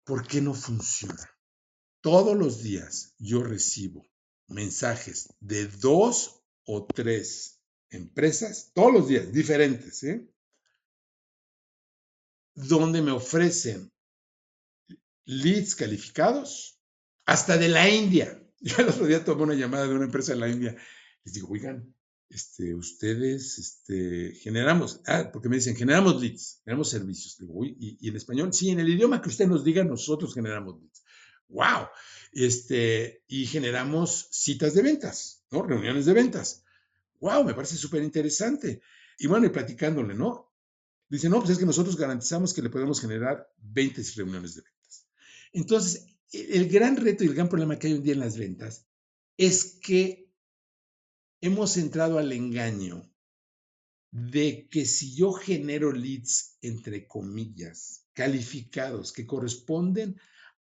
¿Por 0.04 0.26
qué 0.28 0.42
no 0.42 0.54
funciona? 0.54 1.30
Todos 2.02 2.38
los 2.38 2.63
días 2.63 3.16
yo 3.18 3.44
recibo 3.44 4.08
mensajes 4.48 5.34
de 5.40 5.68
dos 5.68 6.44
o 6.66 6.86
tres 6.86 7.62
empresas, 7.90 8.72
todos 8.74 8.94
los 8.94 9.08
días, 9.08 9.32
diferentes, 9.32 10.04
¿eh? 10.04 10.30
donde 12.54 13.02
me 13.02 13.12
ofrecen 13.12 13.92
leads 15.26 15.76
calificados, 15.76 16.80
hasta 17.26 17.58
de 17.58 17.68
la 17.68 17.90
India. 17.90 18.42
Yo 18.60 18.78
el 18.80 18.90
otro 18.90 19.06
día 19.06 19.24
tomé 19.24 19.44
una 19.44 19.54
llamada 19.54 19.88
de 19.88 19.94
una 19.94 20.06
empresa 20.06 20.34
de 20.34 20.40
la 20.40 20.50
India. 20.50 20.76
Les 21.24 21.34
digo, 21.34 21.50
oigan, 21.50 21.94
este, 22.30 22.76
ustedes 22.76 23.58
este, 23.58 24.34
generamos, 24.36 25.02
ah, 25.08 25.30
porque 25.32 25.50
me 25.50 25.56
dicen, 25.56 25.76
generamos 25.76 26.22
leads, 26.22 26.62
generamos 26.63 26.90
servicios. 26.90 27.38
Digo, 27.38 27.63
¿y, 27.66 27.98
y, 28.00 28.10
en 28.10 28.16
español, 28.16 28.54
sí, 28.54 28.70
en 28.70 28.80
el 28.80 28.90
idioma 28.90 29.22
que 29.22 29.30
usted 29.30 29.48
nos 29.48 29.63
diga, 29.63 29.84
nosotros 29.84 30.34
generamos 30.34 30.80
leads. 30.80 31.04
¡Wow! 31.50 31.88
Este, 32.34 33.24
y 33.28 33.46
generamos 33.46 34.28
citas 34.32 34.74
de 34.74 34.82
ventas, 34.82 35.46
¿no? 35.52 35.63
Reuniones 35.63 36.06
de 36.06 36.13
ventas. 36.13 36.63
¡Wow! 37.20 37.44
Me 37.46 37.54
parece 37.54 37.78
súper 37.78 38.04
interesante. 38.04 38.82
Y 39.18 39.28
bueno, 39.28 39.46
y 39.46 39.50
platicándole, 39.50 40.13
¿no? 40.13 40.54
Dice, 41.10 41.30
no, 41.30 41.40
pues 41.40 41.52
es 41.52 41.58
que 41.58 41.66
nosotros 41.66 41.96
garantizamos 41.96 42.54
que 42.54 42.62
le 42.62 42.70
podemos 42.70 43.00
generar 43.00 43.50
20 43.60 44.04
reuniones 44.18 44.56
de 44.56 44.62
ventas. 44.62 45.08
Entonces, 45.54 46.06
e, 46.34 46.58
el 46.58 46.68
gran 46.68 46.98
reto 46.98 47.24
y 47.24 47.28
el 47.28 47.34
gran 47.34 47.48
problema 47.48 47.80
que 47.80 47.88
hay 47.88 47.94
hoy 47.94 48.00
en 48.00 48.04
día 48.04 48.13
en 48.13 48.20
las 48.20 48.38
ventas 48.38 48.86
es 49.38 49.80
que 49.82 50.27
hemos 51.41 51.78
entrado 51.78 52.17
al 52.17 52.32
engaño 52.32 53.10
de 54.12 54.67
que 54.69 54.86
si 54.86 55.15
yo 55.15 55.34
genero 55.34 55.91
leads, 55.91 56.58
entre 56.62 57.08
comillas, 57.08 58.08
calificados, 58.13 59.12
que 59.12 59.26
corresponden 59.26 60.19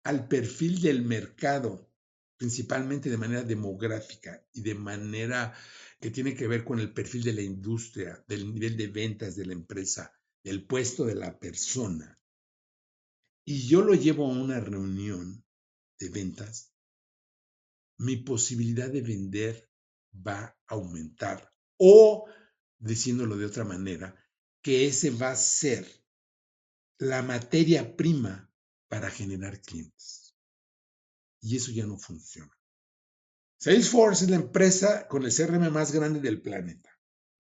al 0.05 0.29
perfil 0.29 0.81
del 0.81 1.03
mercado, 1.03 1.91
principalmente 2.37 3.11
de 3.11 3.19
manera 3.19 3.43
demográfica 3.43 4.45
y 4.53 4.63
de 4.63 4.75
manera 4.75 5.55
que 6.01 6.11
tiene 6.11 6.35
que 6.35 6.49
ver 6.49 6.65
con 6.65 6.81
el 6.81 6.93
perfil 6.93 7.23
de 7.23 7.33
la 7.35 7.43
industria, 7.43 8.25
del 8.27 8.53
nivel 8.53 8.77
de 8.77 8.89
ventas 8.89 9.37
de 9.37 9.47
la 9.47 9.53
empresa, 9.53 10.13
el 10.43 10.67
puesto 10.67 11.05
de 11.05 11.15
la 11.15 11.39
persona 11.39 12.19
y 13.45 13.67
yo 13.67 13.83
lo 13.83 13.95
llevo 13.95 14.27
a 14.27 14.37
una 14.37 14.61
reunión 14.61 15.45
de 15.99 16.09
ventas, 16.09 16.73
mi 17.99 18.17
posibilidad 18.17 18.89
de 18.91 19.03
vender 19.03 19.71
va 20.15 20.45
a 20.67 20.75
aumentar. 20.75 21.53
O, 21.79 22.27
diciéndolo 22.79 23.37
de 23.37 23.47
otra 23.47 23.65
manera, 23.65 24.15
que 24.63 24.87
ese 24.87 25.11
va 25.11 25.31
a 25.31 25.37
ser 25.37 25.87
la 26.99 27.23
materia 27.23 27.97
prima 27.97 28.51
para 28.89 29.11
generar 29.11 29.61
clientes. 29.61 30.37
Y 31.41 31.57
eso 31.57 31.73
ya 31.73 31.87
no 31.87 31.99
funciona. 31.99 32.53
Salesforce 33.59 34.25
es 34.25 34.31
la 34.31 34.37
empresa 34.37 35.09
con 35.09 35.25
el 35.25 35.35
CRM 35.35 35.71
más 35.71 35.93
grande 35.93 36.21
del 36.21 36.43
planeta. 36.43 36.91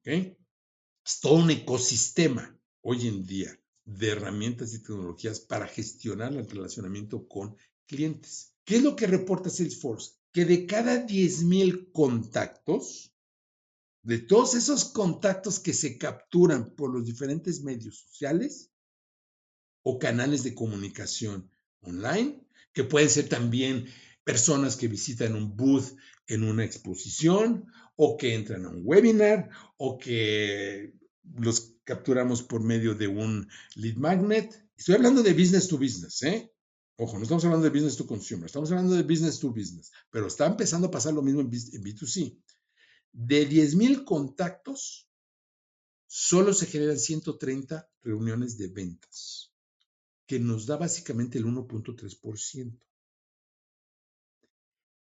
Es 0.04 1.20
todo 1.20 1.34
un 1.34 1.50
ecosistema 1.50 2.58
hoy 2.80 3.08
en 3.08 3.24
día 3.24 3.58
de 3.84 4.10
herramientas 4.10 4.72
y 4.74 4.82
tecnologías 4.82 5.40
para 5.40 5.66
gestionar 5.66 6.32
el 6.32 6.48
relacionamiento 6.48 7.26
con 7.26 7.56
clientes. 7.86 8.54
¿Qué 8.64 8.76
es 8.76 8.82
lo 8.82 8.94
que 8.94 9.06
reporta 9.06 9.50
Salesforce? 9.50 10.12
Que 10.32 10.44
de 10.44 10.66
cada 10.66 11.06
10.000 11.06 11.92
contactos, 11.92 13.12
de 14.02 14.18
todos 14.18 14.54
esos 14.54 14.86
contactos 14.86 15.60
que 15.60 15.74
se 15.74 15.98
capturan 15.98 16.74
por 16.74 16.92
los 16.92 17.04
diferentes 17.04 17.62
medios 17.62 17.98
sociales 17.98 18.70
o 19.82 19.98
canales 19.98 20.42
de 20.42 20.54
comunicación 20.54 21.50
online, 21.82 22.44
que 22.72 22.84
pueden 22.84 23.10
ser 23.10 23.28
también 23.28 23.86
personas 24.24 24.76
que 24.76 24.88
visitan 24.88 25.34
un 25.34 25.56
booth 25.56 25.96
en 26.26 26.44
una 26.44 26.64
exposición 26.64 27.66
o 27.96 28.16
que 28.16 28.34
entran 28.34 28.64
a 28.64 28.70
un 28.70 28.82
webinar 28.84 29.50
o 29.76 29.98
que 29.98 30.94
los 31.36 31.76
capturamos 31.84 32.42
por 32.42 32.62
medio 32.62 32.94
de 32.94 33.08
un 33.08 33.48
lead 33.74 33.96
magnet. 33.96 34.68
Estoy 34.76 34.96
hablando 34.96 35.22
de 35.22 35.32
business 35.32 35.68
to 35.68 35.78
business, 35.78 36.22
¿eh? 36.22 36.51
Ojo, 36.96 37.16
no 37.16 37.22
estamos 37.22 37.44
hablando 37.44 37.64
de 37.64 37.70
business 37.70 37.96
to 37.96 38.06
consumer, 38.06 38.46
estamos 38.46 38.70
hablando 38.70 38.94
de 38.94 39.02
business 39.02 39.40
to 39.40 39.50
business, 39.50 39.90
pero 40.10 40.26
está 40.26 40.46
empezando 40.46 40.88
a 40.88 40.90
pasar 40.90 41.14
lo 41.14 41.22
mismo 41.22 41.40
en 41.40 41.50
B2C. 41.50 42.38
De 43.12 43.48
10.000 43.48 44.04
contactos, 44.04 45.08
solo 46.06 46.52
se 46.52 46.66
generan 46.66 46.98
130 46.98 47.90
reuniones 48.02 48.58
de 48.58 48.68
ventas, 48.68 49.54
que 50.26 50.38
nos 50.38 50.66
da 50.66 50.76
básicamente 50.76 51.38
el 51.38 51.46
1.3%. 51.46 52.78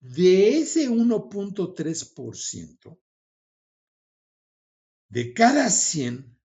De 0.01 0.59
ese 0.59 0.89
1.3%, 0.89 2.99
de 5.09 5.33
cada 5.33 5.71
100 5.71 6.39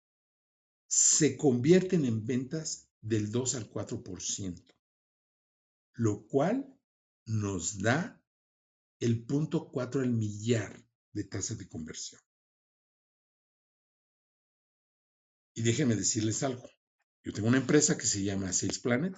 se 0.87 1.37
convierten 1.37 2.05
en 2.05 2.25
ventas 2.25 2.88
del 3.01 3.31
2 3.31 3.57
al 3.57 3.71
4%, 3.71 4.78
lo 5.98 6.26
cual 6.28 6.64
nos 7.26 7.80
da 7.80 8.22
el 9.00 9.26
punto 9.26 9.68
4 9.68 10.02
al 10.02 10.11
millar 10.11 10.72
de 11.12 11.24
tasa 11.24 11.56
de 11.56 11.68
conversión. 11.68 12.20
Y 15.54 15.62
déjenme 15.62 15.96
decirles 15.96 16.44
algo. 16.44 16.70
Yo 17.24 17.32
tengo 17.32 17.48
una 17.48 17.58
empresa 17.58 17.98
que 17.98 18.06
se 18.06 18.22
llama 18.22 18.52
Sales 18.52 18.78
Planet, 18.78 19.16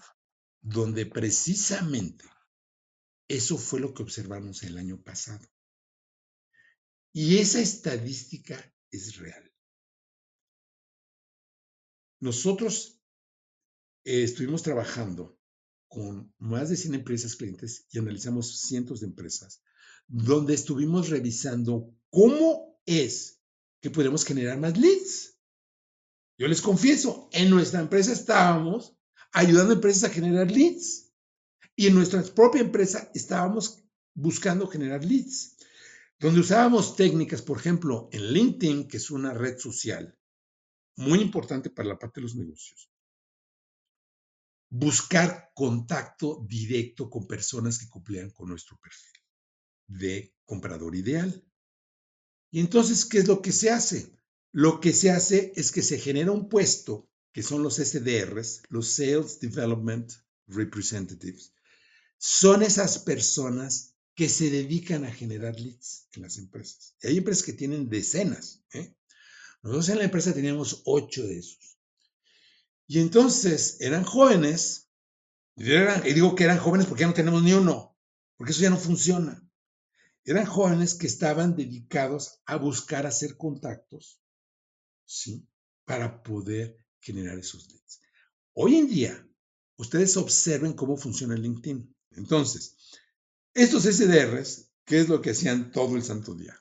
donde 0.63 1.05
precisamente 1.05 2.25
eso 3.29 3.59
fue 3.59 3.81
lo 3.81 3.93
que 3.93 4.03
observamos 4.03 4.63
el 4.63 4.79
año 4.79 5.03
pasado. 5.03 5.47
Y 7.13 7.39
esa 7.39 7.61
estadística 7.61 8.75
es 8.91 9.19
real. 9.19 9.53
Nosotros 12.21 13.03
eh, 14.05 14.23
estuvimos 14.23 14.63
trabajando 14.63 15.40
con 15.91 16.33
más 16.39 16.71
de 16.71 16.77
100 16.77 16.95
empresas 16.95 17.35
clientes 17.35 17.85
y 17.91 17.99
analizamos 17.99 18.61
cientos 18.61 19.01
de 19.01 19.09
empresas, 19.09 19.61
donde 20.07 20.55
estuvimos 20.55 21.11
revisando 21.11 21.93
cómo 22.11 22.81
es 22.87 23.43
que 23.81 23.91
podemos 23.91 24.25
generar 24.25 24.59
más 24.59 24.79
leads. 24.79 25.37
Yo 26.39 26.47
les 26.47 26.63
confieso, 26.63 27.29
en 27.33 27.51
nuestra 27.51 27.81
empresa 27.81 28.13
estábamos 28.13 28.97
ayudando 29.33 29.73
a 29.73 29.75
empresas 29.75 30.05
a 30.05 30.15
generar 30.15 30.51
leads. 30.51 31.13
Y 31.75 31.89
en 31.89 31.95
nuestra 31.95 32.23
propia 32.23 32.61
empresa 32.61 33.11
estábamos 33.15 33.83
buscando 34.15 34.69
generar 34.69 35.05
leads, 35.05 35.57
donde 36.21 36.41
usábamos 36.41 36.95
técnicas, 36.95 37.43
por 37.43 37.59
ejemplo, 37.59 38.09
en 38.13 38.33
LinkedIn, 38.33 38.87
que 38.87 38.99
es 38.99 39.11
una 39.11 39.35
red 39.35 39.59
social 39.59 40.17
muy 40.97 41.21
importante 41.21 41.69
para 41.71 41.89
la 41.89 41.99
parte 41.99 42.21
de 42.21 42.25
los 42.25 42.37
negocios. 42.37 42.90
Buscar 44.71 45.51
contacto 45.55 46.45
directo 46.49 47.11
con 47.11 47.27
personas 47.27 47.79
que 47.79 47.89
cumplían 47.89 48.31
con 48.31 48.49
nuestro 48.49 48.79
perfil 48.79 49.21
de 49.87 50.35
comprador 50.45 50.95
ideal. 50.95 51.45
Y 52.51 52.61
entonces, 52.61 53.05
¿qué 53.05 53.19
es 53.19 53.29
lo 53.29 53.43
que 53.43 53.53
se 53.53 53.71
hace? 53.71 54.17
Lo 54.53 54.81
que 54.81 54.93
se 54.93 55.11
hace 55.11 55.53
es 55.57 55.71
que 55.71 55.83
se 55.83 55.99
genera 55.99 56.33
un 56.33 56.49
puesto, 56.49 57.09
que 57.33 57.43
son 57.43 57.63
los 57.63 57.77
SDRs, 57.77 58.63
los 58.69 58.89
Sales 58.89 59.39
Development 59.41 60.11
Representatives, 60.47 61.53
son 62.19 62.63
esas 62.63 62.99
personas 62.99 63.95
que 64.15 64.29
se 64.29 64.51
dedican 64.51 65.05
a 65.05 65.13
generar 65.13 65.59
leads 65.59 66.09
en 66.13 66.23
las 66.23 66.37
empresas. 66.37 66.97
hay 67.03 67.17
empresas 67.17 67.45
que 67.45 67.53
tienen 67.53 67.89
decenas. 67.89 68.63
¿eh? 68.75 68.95
Nosotros 69.63 69.89
en 69.91 69.99
la 69.99 70.05
empresa 70.05 70.35
teníamos 70.35 70.83
ocho 70.85 71.23
de 71.23 71.39
esos. 71.39 71.70
Y 72.91 72.99
entonces 72.99 73.77
eran 73.79 74.03
jóvenes, 74.03 74.91
y 75.55 76.13
digo 76.13 76.35
que 76.35 76.43
eran 76.43 76.59
jóvenes 76.59 76.89
porque 76.89 77.03
ya 77.03 77.07
no 77.07 77.15
tenemos 77.15 77.41
ni 77.41 77.53
uno, 77.53 77.97
porque 78.37 78.51
eso 78.51 78.63
ya 78.63 78.71
no 78.71 78.79
funciona. 78.79 79.49
Eran 80.25 80.45
jóvenes 80.45 80.95
que 80.97 81.07
estaban 81.07 81.55
dedicados 81.55 82.41
a 82.47 82.57
buscar 82.57 83.07
hacer 83.07 83.37
contactos, 83.37 84.21
¿sí? 85.05 85.47
Para 85.85 86.25
poder 86.25 86.85
generar 86.99 87.39
esos 87.39 87.69
leads. 87.69 88.01
Hoy 88.55 88.75
en 88.75 88.89
día, 88.89 89.25
ustedes 89.77 90.17
observen 90.17 90.73
cómo 90.73 90.97
funciona 90.97 91.37
LinkedIn. 91.37 91.95
Entonces, 92.17 92.77
estos 93.55 93.85
SDRs, 93.85 94.73
¿qué 94.85 94.99
es 94.99 95.09
lo 95.09 95.23
que 95.23 95.31
hacían 95.31 95.71
todo 95.71 95.95
el 95.95 96.03
santo 96.03 96.35
día? 96.35 96.60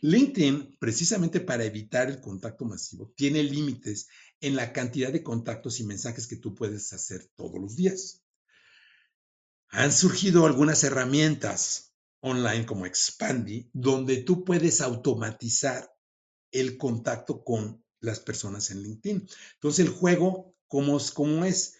LinkedIn, 0.00 0.76
precisamente 0.78 1.40
para 1.40 1.64
evitar 1.64 2.08
el 2.08 2.20
contacto 2.20 2.64
masivo, 2.64 3.12
tiene 3.16 3.42
límites 3.42 4.08
en 4.40 4.56
la 4.56 4.72
cantidad 4.72 5.12
de 5.12 5.22
contactos 5.22 5.80
y 5.80 5.84
mensajes 5.84 6.26
que 6.26 6.36
tú 6.36 6.54
puedes 6.54 6.92
hacer 6.92 7.30
todos 7.36 7.60
los 7.60 7.76
días. 7.76 8.22
Han 9.68 9.92
surgido 9.92 10.46
algunas 10.46 10.84
herramientas 10.84 11.94
online 12.20 12.66
como 12.66 12.86
Expandy, 12.86 13.70
donde 13.72 14.18
tú 14.18 14.44
puedes 14.44 14.80
automatizar 14.80 15.90
el 16.50 16.76
contacto 16.76 17.42
con 17.42 17.84
las 18.00 18.20
personas 18.20 18.70
en 18.70 18.82
LinkedIn. 18.82 19.28
Entonces, 19.54 19.86
el 19.86 19.92
juego, 19.92 20.54
¿cómo, 20.68 20.98
cómo 21.14 21.44
es? 21.44 21.76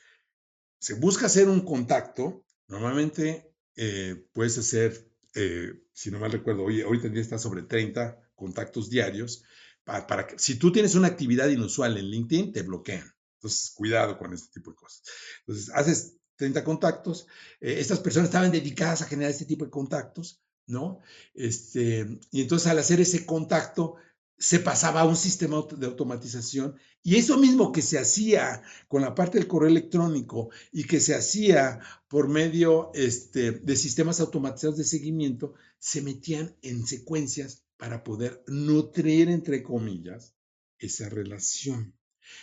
Se 0.80 0.94
busca 0.94 1.26
hacer 1.26 1.48
un 1.48 1.60
contacto 1.60 2.44
Normalmente 2.68 3.52
eh, 3.76 4.26
puedes 4.32 4.56
hacer, 4.58 5.10
eh, 5.34 5.72
si 5.92 6.10
no 6.10 6.18
mal 6.18 6.32
recuerdo, 6.32 6.64
hoy, 6.64 6.80
ahorita 6.82 7.08
en 7.08 7.14
día 7.14 7.22
está 7.22 7.38
sobre 7.38 7.62
30 7.62 8.18
contactos 8.34 8.90
diarios. 8.90 9.44
Para, 9.84 10.26
que, 10.26 10.38
si 10.38 10.58
tú 10.58 10.72
tienes 10.72 10.94
una 10.94 11.08
actividad 11.08 11.48
inusual 11.48 11.96
en 11.98 12.06
LinkedIn, 12.06 12.52
te 12.52 12.62
bloquean. 12.62 13.14
Entonces, 13.36 13.72
cuidado 13.74 14.16
con 14.16 14.32
este 14.32 14.48
tipo 14.52 14.70
de 14.70 14.76
cosas. 14.76 15.02
Entonces, 15.40 15.70
haces 15.74 16.16
30 16.36 16.64
contactos. 16.64 17.26
Eh, 17.60 17.76
estas 17.78 18.00
personas 18.00 18.28
estaban 18.28 18.50
dedicadas 18.50 19.02
a 19.02 19.06
generar 19.06 19.30
este 19.30 19.44
tipo 19.44 19.64
de 19.64 19.70
contactos, 19.70 20.42
¿no? 20.66 21.00
Este, 21.34 22.18
y 22.30 22.40
entonces, 22.40 22.68
al 22.68 22.78
hacer 22.78 23.00
ese 23.00 23.26
contacto, 23.26 23.96
se 24.38 24.58
pasaba 24.58 25.02
a 25.02 25.06
un 25.06 25.16
sistema 25.16 25.64
de 25.76 25.86
automatización 25.86 26.76
y 27.02 27.16
eso 27.16 27.38
mismo 27.38 27.70
que 27.70 27.82
se 27.82 27.98
hacía 27.98 28.62
con 28.88 29.02
la 29.02 29.14
parte 29.14 29.38
del 29.38 29.46
correo 29.46 29.68
electrónico 29.68 30.50
y 30.72 30.84
que 30.84 31.00
se 31.00 31.14
hacía 31.14 31.80
por 32.08 32.28
medio 32.28 32.90
este, 32.94 33.52
de 33.52 33.76
sistemas 33.76 34.20
automatizados 34.20 34.78
de 34.78 34.84
seguimiento, 34.84 35.54
se 35.78 36.02
metían 36.02 36.56
en 36.62 36.86
secuencias 36.86 37.64
para 37.76 38.02
poder 38.02 38.42
nutrir, 38.46 39.28
entre 39.28 39.62
comillas, 39.62 40.34
esa 40.78 41.08
relación. 41.08 41.94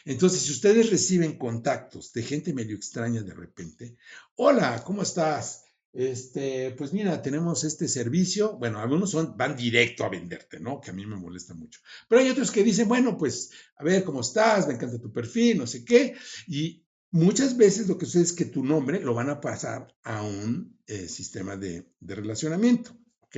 Entonces, 0.06 0.42
si 0.42 0.52
ustedes 0.52 0.90
reciben 0.90 1.38
contactos 1.38 2.14
de 2.14 2.24
gente 2.24 2.54
medio 2.54 2.76
extraña 2.76 3.24
de 3.24 3.34
repente, 3.34 3.98
hola, 4.36 4.84
¿cómo 4.86 5.02
estás? 5.02 5.66
Este, 5.94 6.72
pues 6.78 6.94
mira, 6.94 7.22
tenemos 7.22 7.64
este 7.64 7.88
servicio. 7.88 8.58
Bueno, 8.58 8.80
algunos 8.80 9.12
son, 9.12 9.36
van 9.36 9.56
directo 9.56 10.06
a 10.06 10.10
venderte, 10.10 10.60
¿no? 10.60 10.80
Que 10.80 10.92
a 10.92 10.94
mí 10.94 11.06
me 11.06 11.18
molesta 11.18 11.54
mucho. 11.54 11.82
Pero 12.08 12.22
hay 12.22 12.30
otros 12.30 12.52
que 12.52 12.64
dicen, 12.64 12.88
bueno, 12.88 13.18
pues 13.18 13.52
a 13.76 13.84
ver 13.84 14.04
cómo 14.04 14.22
estás, 14.22 14.68
me 14.68 14.76
encanta 14.76 15.02
tu 15.02 15.12
perfil, 15.12 15.58
no 15.58 15.68
sé 15.68 15.84
qué. 15.84 16.16
Y 16.48 16.86
muchas 17.12 17.58
veces 17.58 17.88
lo 17.88 17.98
que 17.98 18.06
sucede 18.06 18.24
es 18.24 18.34
que 18.34 18.46
tu 18.46 18.64
nombre 18.64 19.02
lo 19.02 19.14
van 19.14 19.30
a 19.30 19.42
pasar 19.42 19.94
a 20.04 20.22
un 20.24 20.80
eh, 20.88 21.08
sistema 21.10 21.58
de, 21.58 21.92
de, 22.00 22.16
relacionamiento, 22.16 22.98
¿ok? 23.22 23.38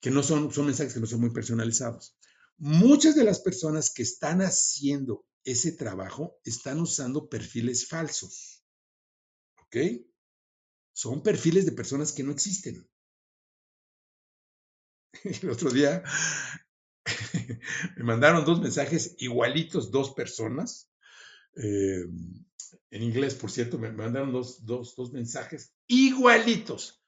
Que 0.00 0.10
no 0.10 0.22
son, 0.22 0.52
son 0.52 0.66
mensajes 0.66 0.94
que 0.94 1.00
no 1.00 1.06
son 1.06 1.20
muy 1.20 1.30
personalizados. 1.30 2.16
Muchas 2.58 3.16
de 3.16 3.24
las 3.24 3.40
personas 3.40 3.90
que 3.90 4.02
están 4.02 4.42
haciendo 4.42 5.26
ese 5.44 5.72
trabajo 5.72 6.38
están 6.44 6.80
usando 6.80 7.28
perfiles 7.28 7.88
falsos, 7.88 8.62
¿ok? 9.64 9.76
Son 11.00 11.22
perfiles 11.22 11.64
de 11.64 11.72
personas 11.72 12.12
que 12.12 12.22
no 12.22 12.30
existen. 12.30 12.86
El 15.42 15.48
otro 15.48 15.70
día 15.70 16.02
me 17.96 18.04
mandaron 18.04 18.44
dos 18.44 18.60
mensajes 18.60 19.14
igualitos, 19.16 19.90
dos 19.90 20.12
personas. 20.12 20.90
Eh, 21.56 22.04
en 22.90 23.02
inglés, 23.02 23.34
por 23.34 23.50
cierto, 23.50 23.78
me 23.78 23.90
mandaron 23.90 24.30
dos, 24.30 24.66
dos, 24.66 24.94
dos 24.94 25.10
mensajes 25.10 25.72
igualitos, 25.86 27.02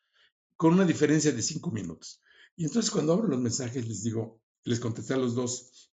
con 0.57 0.73
una 0.73 0.87
diferencia 0.87 1.31
de 1.31 1.43
cinco 1.43 1.71
minutos. 1.71 2.23
Y 2.57 2.65
entonces 2.65 2.91
cuando 2.91 3.13
abro 3.13 3.29
los 3.29 3.41
mensajes 3.41 3.87
les 3.87 4.03
digo, 4.03 4.41
les 4.65 4.81
contesté 4.81 5.13
a 5.13 5.19
los 5.19 5.35
dos, 5.35 5.93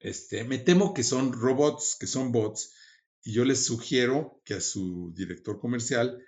este, 0.00 0.42
me 0.42 0.58
temo 0.58 0.92
que 0.92 1.04
son 1.04 1.32
robots, 1.32 1.96
que 2.00 2.08
son 2.08 2.32
bots, 2.32 2.74
y 3.22 3.32
yo 3.32 3.44
les 3.44 3.64
sugiero 3.64 4.42
que 4.44 4.54
a 4.54 4.60
su 4.60 5.12
director 5.14 5.60
comercial 5.60 6.18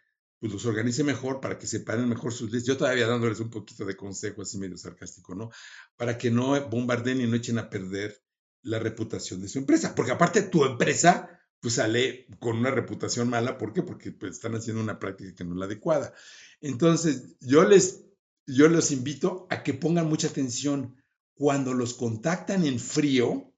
pues 0.45 0.53
los 0.53 0.67
organice 0.67 1.03
mejor 1.05 1.41
para 1.41 1.59
que 1.59 1.67
separen 1.67 2.07
mejor 2.07 2.31
sus 2.31 2.53
listas. 2.53 2.67
Yo 2.67 2.77
todavía 2.77 3.07
dándoles 3.07 3.41
un 3.41 3.49
poquito 3.49 3.87
de 3.87 3.97
consejo 3.97 4.43
así 4.43 4.59
medio 4.59 4.77
sarcástico, 4.77 5.35
¿no? 5.35 5.49
Para 5.97 6.19
que 6.19 6.31
no 6.31 6.69
bombarden 6.69 7.23
y 7.23 7.27
no 7.27 7.35
echen 7.35 7.57
a 7.57 7.71
perder 7.71 8.23
la 8.61 8.79
reputación 8.79 9.41
de 9.41 9.49
su 9.49 9.59
empresa. 9.59 9.95
Porque 9.95 10.13
aparte 10.13 10.43
tu 10.43 10.67
empresa 10.67 11.31
pues 11.61 11.77
sale 11.77 12.27
con 12.41 12.59
una 12.59 12.71
reputación 12.71 13.31
mala. 13.31 13.57
¿Por 13.57 13.73
qué? 13.73 13.81
Porque 13.81 14.13
pues, 14.13 14.33
están 14.33 14.55
haciendo 14.55 14.83
una 14.83 14.99
práctica 14.99 15.35
que 15.35 15.45
no 15.45 15.55
es 15.55 15.61
la 15.61 15.65
adecuada. 15.65 16.13
Entonces, 16.61 17.37
yo 17.41 17.65
les, 17.65 18.05
yo 18.47 18.69
los 18.69 18.91
invito 18.91 19.47
a 19.49 19.63
que 19.63 19.73
pongan 19.73 20.11
mucha 20.11 20.29
atención 20.29 20.95
cuando 21.33 21.73
los 21.73 21.95
contactan 21.95 22.67
en 22.67 22.79
frío, 22.79 23.51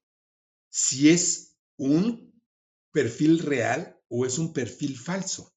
si 0.69 1.09
es 1.09 1.57
un 1.75 2.41
perfil 2.93 3.39
real 3.39 3.99
o 4.07 4.25
es 4.25 4.37
un 4.37 4.53
perfil 4.53 4.97
falso. 4.97 5.53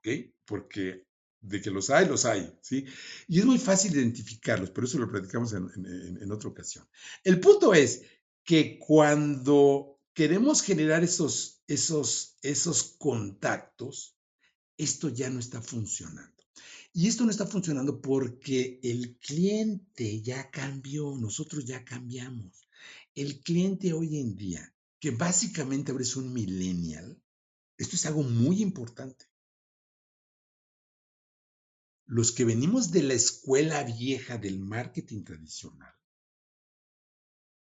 ¿ok? 0.00 0.08
Porque 0.50 1.06
de 1.40 1.60
que 1.62 1.70
los 1.70 1.88
hay, 1.88 2.06
los 2.06 2.24
hay, 2.24 2.52
¿sí? 2.60 2.84
Y 3.28 3.38
es 3.38 3.46
muy 3.46 3.58
fácil 3.58 3.94
identificarlos, 3.94 4.70
pero 4.70 4.86
eso 4.86 4.98
lo 4.98 5.08
platicamos 5.08 5.54
en, 5.54 5.70
en 6.20 6.32
otra 6.32 6.50
ocasión. 6.50 6.86
El 7.24 7.40
punto 7.40 7.72
es 7.72 8.02
que 8.44 8.78
cuando 8.78 10.00
queremos 10.12 10.62
generar 10.62 11.04
esos, 11.04 11.62
esos, 11.66 12.36
esos 12.42 12.96
contactos, 12.98 14.16
esto 14.76 15.08
ya 15.08 15.30
no 15.30 15.38
está 15.38 15.62
funcionando. 15.62 16.42
Y 16.92 17.06
esto 17.06 17.24
no 17.24 17.30
está 17.30 17.46
funcionando 17.46 18.00
porque 18.00 18.80
el 18.82 19.16
cliente 19.18 20.20
ya 20.22 20.50
cambió, 20.50 21.16
nosotros 21.16 21.64
ya 21.64 21.84
cambiamos. 21.84 22.66
El 23.14 23.40
cliente 23.40 23.92
hoy 23.92 24.18
en 24.18 24.36
día, 24.36 24.74
que 24.98 25.12
básicamente 25.12 25.92
ahora 25.92 26.02
es 26.02 26.16
un 26.16 26.32
millennial, 26.32 27.22
esto 27.78 27.96
es 27.96 28.06
algo 28.06 28.24
muy 28.24 28.60
importante. 28.60 29.29
Los 32.10 32.32
que 32.32 32.44
venimos 32.44 32.90
de 32.90 33.04
la 33.04 33.14
escuela 33.14 33.84
vieja 33.84 34.36
del 34.36 34.58
marketing 34.58 35.22
tradicional, 35.22 35.94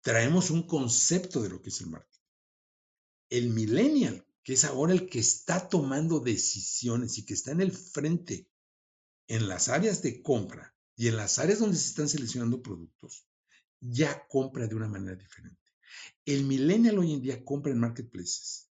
traemos 0.00 0.50
un 0.50 0.62
concepto 0.62 1.42
de 1.42 1.48
lo 1.48 1.60
que 1.60 1.70
es 1.70 1.80
el 1.80 1.88
marketing. 1.88 2.22
El 3.30 3.50
millennial, 3.50 4.24
que 4.44 4.52
es 4.52 4.64
ahora 4.64 4.92
el 4.92 5.08
que 5.08 5.18
está 5.18 5.68
tomando 5.68 6.20
decisiones 6.20 7.18
y 7.18 7.24
que 7.24 7.34
está 7.34 7.50
en 7.50 7.62
el 7.62 7.72
frente 7.72 8.48
en 9.26 9.48
las 9.48 9.68
áreas 9.68 10.02
de 10.02 10.22
compra 10.22 10.72
y 10.94 11.08
en 11.08 11.16
las 11.16 11.40
áreas 11.40 11.58
donde 11.58 11.76
se 11.76 11.88
están 11.88 12.08
seleccionando 12.08 12.62
productos, 12.62 13.26
ya 13.80 14.24
compra 14.28 14.68
de 14.68 14.76
una 14.76 14.86
manera 14.86 15.16
diferente. 15.16 15.74
El 16.24 16.44
millennial 16.44 16.98
hoy 16.98 17.12
en 17.12 17.22
día 17.22 17.44
compra 17.44 17.72
en 17.72 17.80
marketplaces. 17.80 18.67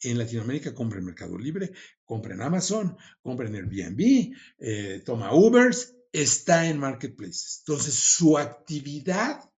En 0.00 0.18
Latinoamérica 0.18 0.74
compra 0.74 0.98
en 0.98 1.06
Mercado 1.06 1.38
Libre, 1.38 1.72
compra 2.04 2.34
en 2.34 2.42
Amazon, 2.42 2.96
compra 3.22 3.46
en 3.46 3.54
Airbnb, 3.54 4.34
eh, 4.58 5.02
toma 5.04 5.34
Ubers, 5.34 5.94
está 6.12 6.68
en 6.68 6.78
marketplaces. 6.78 7.62
Entonces, 7.66 7.94
su 7.94 8.36
actividad 8.38 9.50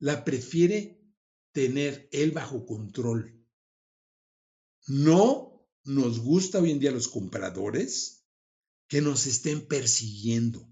la 0.00 0.24
prefiere 0.24 1.00
tener 1.52 2.08
él 2.12 2.32
bajo 2.32 2.66
control. 2.66 3.40
No 4.86 5.66
nos 5.84 6.20
gusta 6.20 6.60
hoy 6.60 6.72
en 6.72 6.80
día 6.80 6.90
los 6.90 7.08
compradores 7.08 8.26
que 8.88 9.00
nos 9.00 9.26
estén 9.26 9.66
persiguiendo. 9.66 10.68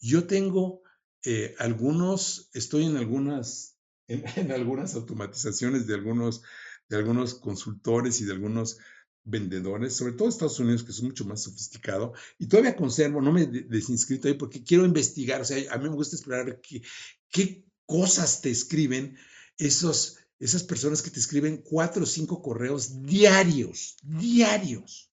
Yo 0.00 0.26
tengo 0.26 0.82
eh, 1.24 1.54
algunos, 1.58 2.50
estoy 2.52 2.84
en 2.84 2.96
algunas, 2.96 3.78
en, 4.08 4.24
algunas 4.52 4.94
automatizaciones 4.94 5.86
de 5.86 5.94
algunos, 5.94 6.42
de 6.88 6.96
algunos 6.96 7.34
consultores 7.34 8.20
y 8.20 8.24
de 8.24 8.32
algunos 8.32 8.78
vendedores, 9.24 9.96
sobre 9.96 10.12
todo 10.12 10.28
Estados 10.28 10.60
Unidos, 10.60 10.84
que 10.84 10.90
es 10.90 11.02
mucho 11.02 11.24
más 11.24 11.42
sofisticado, 11.42 12.12
y 12.38 12.46
todavía 12.46 12.76
conservo, 12.76 13.22
no 13.22 13.32
me 13.32 13.46
desinscrito 13.46 14.28
ahí 14.28 14.34
porque 14.34 14.62
quiero 14.62 14.84
investigar, 14.84 15.40
o 15.40 15.44
sea, 15.44 15.72
a 15.72 15.78
mí 15.78 15.88
me 15.88 15.94
gusta 15.94 16.16
explorar 16.16 16.60
qué, 16.60 16.82
qué 17.30 17.64
cosas 17.86 18.42
te 18.42 18.50
escriben 18.50 19.16
esos, 19.56 20.18
esas 20.38 20.62
personas 20.62 21.00
que 21.02 21.10
te 21.10 21.20
escriben 21.20 21.62
cuatro 21.62 22.02
o 22.02 22.06
cinco 22.06 22.42
correos 22.42 23.02
diarios, 23.02 23.96
diarios 24.02 25.10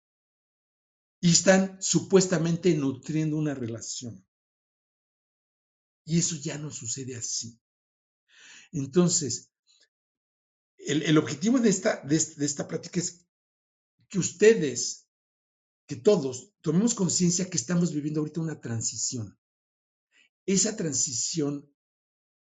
y 1.21 1.31
están 1.31 1.77
supuestamente 1.79 2.73
nutriendo 2.75 3.38
una 3.38 3.53
relación. 3.53 4.25
Y 6.03 6.17
eso 6.17 6.36
ya 6.36 6.57
no 6.57 6.71
sucede 6.71 7.15
así. 7.15 7.60
Entonces, 8.71 9.51
el, 10.88 11.17
objetivo 11.17 11.60
de 11.60 11.70
esta, 11.70 12.02
de, 12.02 12.17
de 12.17 12.46
esta 12.46 12.67
plática 12.67 13.00
es 13.00 13.26
que 14.10 14.20
ustedes, 14.20 15.08
que 15.88 15.96
todos, 15.96 16.54
tomemos 16.62 16.94
conciencia 16.94 17.50
que 17.50 17.58
estamos 17.58 17.94
viviendo 17.94 18.20
ahorita 18.20 18.41
una 18.41 18.60
transición. 18.60 19.38
Esa 20.46 20.76
transición 20.76 21.72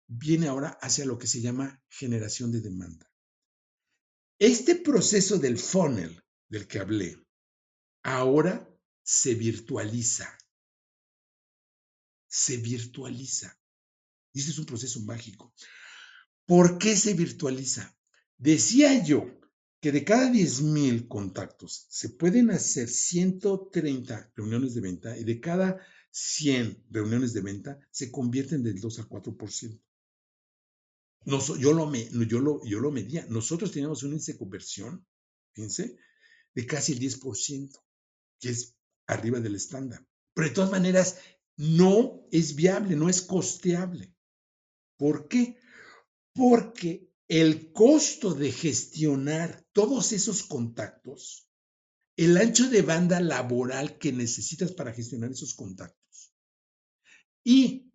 viene 0.07 0.49
ahora 0.49 0.79
hacia 0.83 1.07
lo 1.07 1.19
que 1.19 1.27
se 1.27 1.41
llama 1.41 1.83
generación 1.89 2.53
de 2.53 2.61
demanda. 2.61 3.11
Este 4.39 4.75
proceso 4.75 5.39
del 5.39 5.59
funnel 5.59 6.23
del 6.49 6.67
que 6.67 6.79
hablé, 6.79 7.25
ahora 8.03 8.69
se 9.03 9.35
virtualiza. 9.35 10.37
Se 12.27 12.57
virtualiza. 12.57 13.59
Y 14.33 14.41
ese 14.41 14.51
es 14.51 14.59
un 14.59 14.67
proceso 14.67 15.01
mágico. 15.01 15.55
¿Por 16.47 16.79
qué 16.79 16.97
se 16.97 17.15
virtualiza? 17.15 17.97
Decía 18.45 19.03
yo 19.03 19.41
que 19.81 19.91
de 19.91 20.05
cada 20.05 20.31
10.000 20.31 21.09
contactos 21.09 21.87
se 21.89 22.11
pueden 22.11 22.51
hacer 22.51 22.91
130 22.91 24.35
reuniones 24.37 24.75
de 24.75 24.83
venta 24.83 25.17
y 25.17 25.25
de 25.25 25.41
cada 25.41 25.81
100 26.11 26.85
reuniones 26.91 27.33
de 27.33 27.41
venta 27.41 27.79
se 27.91 28.13
convierten 28.13 28.63
del 28.63 28.79
2 28.83 28.99
al 28.99 29.09
4%. 29.09 29.81
yo, 31.59 31.73
lo 31.73 31.91
yo, 32.27 32.41
lo, 32.41 32.63
yo 32.67 32.81
lo 32.81 32.91
medía. 32.91 33.25
Nosotros 33.31 33.73
teníamos 33.73 34.03
un 34.03 34.11
índice 34.11 34.33
de 34.33 34.39
conversión, 34.39 35.07
fíjense, 35.55 35.97
de 36.55 36.67
casi 36.67 36.93
el 36.93 37.01
10% 37.01 37.83
que 38.41 38.51
es 38.51 38.77
arriba 39.07 39.41
del 39.41 39.55
estándar. 39.55 40.07
Pero 40.35 40.49
de 40.49 40.55
todas 40.55 40.71
maneras, 40.71 41.17
no 41.57 42.27
es 42.31 42.55
viable, 42.55 42.95
no 42.95 43.09
es 43.09 43.23
costeable. 43.23 44.15
¿Por 44.99 45.29
qué? 45.29 45.57
Porque 46.35 47.14
el 47.29 47.73
costo 47.73 48.35
de 48.35 48.53
gestionar 48.53 49.65
todos 49.73 50.13
esos 50.13 50.43
contactos, 50.43 51.49
el 52.17 52.37
ancho 52.37 52.69
de 52.69 52.83
banda 52.83 53.21
laboral 53.21 53.99
que 53.99 54.13
necesitas 54.13 54.73
para 54.73 54.93
gestionar 54.93 55.31
esos 55.33 55.55
contactos 55.55 56.33
y 57.45 57.93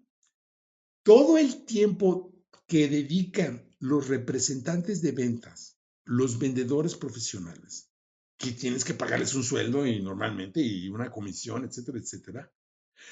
todo 1.03 1.37
el 1.37 1.65
tiempo 1.65 2.33
que 2.67 2.87
dedican 2.87 3.67
los 3.79 4.07
representantes 4.07 5.01
de 5.01 5.11
ventas, 5.11 5.79
los 6.05 6.37
vendedores 6.37 6.95
profesionales, 6.95 7.89
que 8.37 8.51
tienes 8.51 8.85
que 8.85 8.93
pagarles 8.93 9.33
un 9.33 9.43
sueldo 9.43 9.85
y 9.87 10.01
normalmente 10.01 10.61
y 10.61 10.87
una 10.89 11.09
comisión, 11.11 11.65
etcétera, 11.65 11.97
etcétera. 11.97 12.53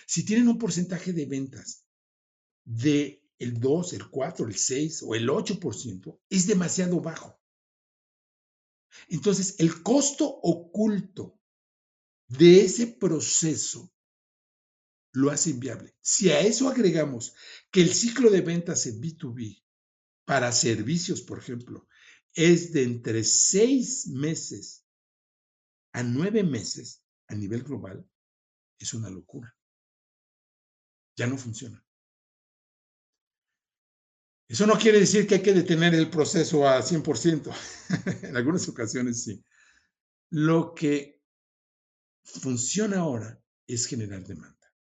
Si 0.06 0.24
tienen 0.24 0.48
un 0.48 0.58
porcentaje 0.58 1.12
de 1.12 1.26
ventas 1.26 1.86
de 2.64 3.27
el 3.40 3.60
2, 3.60 3.94
el 3.94 4.10
4, 4.10 4.48
el 4.48 4.56
6 4.56 5.04
o 5.04 5.16
el 5.16 5.30
8%, 5.30 6.20
es 6.30 6.48
demasiado 6.48 7.00
bajo. 7.02 7.40
Entonces, 9.10 9.56
el 9.60 9.84
costo 9.84 10.26
oculto 10.28 11.40
de 12.28 12.62
ese 12.62 12.88
proceso 12.88 13.94
lo 15.14 15.32
hace 15.32 15.52
inviable. 15.52 15.96
Si 16.02 16.30
a 16.30 16.42
eso 16.42 16.70
agregamos 16.70 17.34
que 17.72 17.82
el 17.82 17.94
ciclo 17.94 18.30
de 18.30 18.42
ventas 18.42 18.86
en 18.86 19.02
B2B 19.02 19.64
para 20.26 20.52
servicios, 20.52 21.22
por 21.22 21.40
ejemplo, 21.40 21.88
es 22.34 22.72
de 22.74 22.84
entre 22.84 23.24
seis 23.24 24.08
meses 24.08 24.86
a 25.94 26.04
nueve 26.04 26.44
meses 26.44 27.04
a 27.28 27.36
nivel 27.36 27.64
global 27.64 28.08
es 28.78 28.94
una 28.94 29.10
locura. 29.10 29.56
Ya 31.16 31.26
no 31.26 31.38
funciona. 31.38 31.84
Eso 34.48 34.66
no 34.66 34.78
quiere 34.78 35.00
decir 35.00 35.28
que 35.28 35.36
hay 35.36 35.42
que 35.42 35.54
detener 35.54 35.94
el 35.94 36.10
proceso 36.10 36.68
a 36.68 36.82
100%. 36.82 37.54
en 38.24 38.38
algunas 38.38 38.68
ocasiones 38.70 39.24
sí. 39.24 39.44
Lo 40.30 40.74
que 40.74 41.22
funciona 42.24 43.00
ahora 43.00 43.42
es 43.68 43.86
generar 43.86 44.26
demanda. 44.26 44.74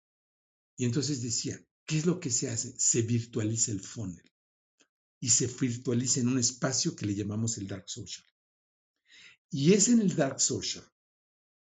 Y 0.77 0.85
entonces 0.85 1.23
decía, 1.23 1.61
¿qué 1.85 1.99
es 1.99 2.07
lo 2.07 2.21
que 2.21 2.31
se 2.31 2.49
hace? 2.49 2.75
Se 2.79 3.03
virtualiza 3.03 3.73
el 3.73 3.81
funnel 3.81 4.33
y 5.21 5.31
se 5.31 5.47
virtualiza 5.47 6.21
en 6.21 6.29
un 6.29 6.39
espacio 6.39 6.95
que 6.95 7.07
le 7.07 7.15
llamamos 7.15 7.59
el 7.59 7.67
dark 7.67 7.89
social. 7.89 8.27
Y 9.51 9.73
es 9.73 9.89
en 9.89 10.01
el 10.01 10.15
dark 10.15 10.41
social 10.41 10.85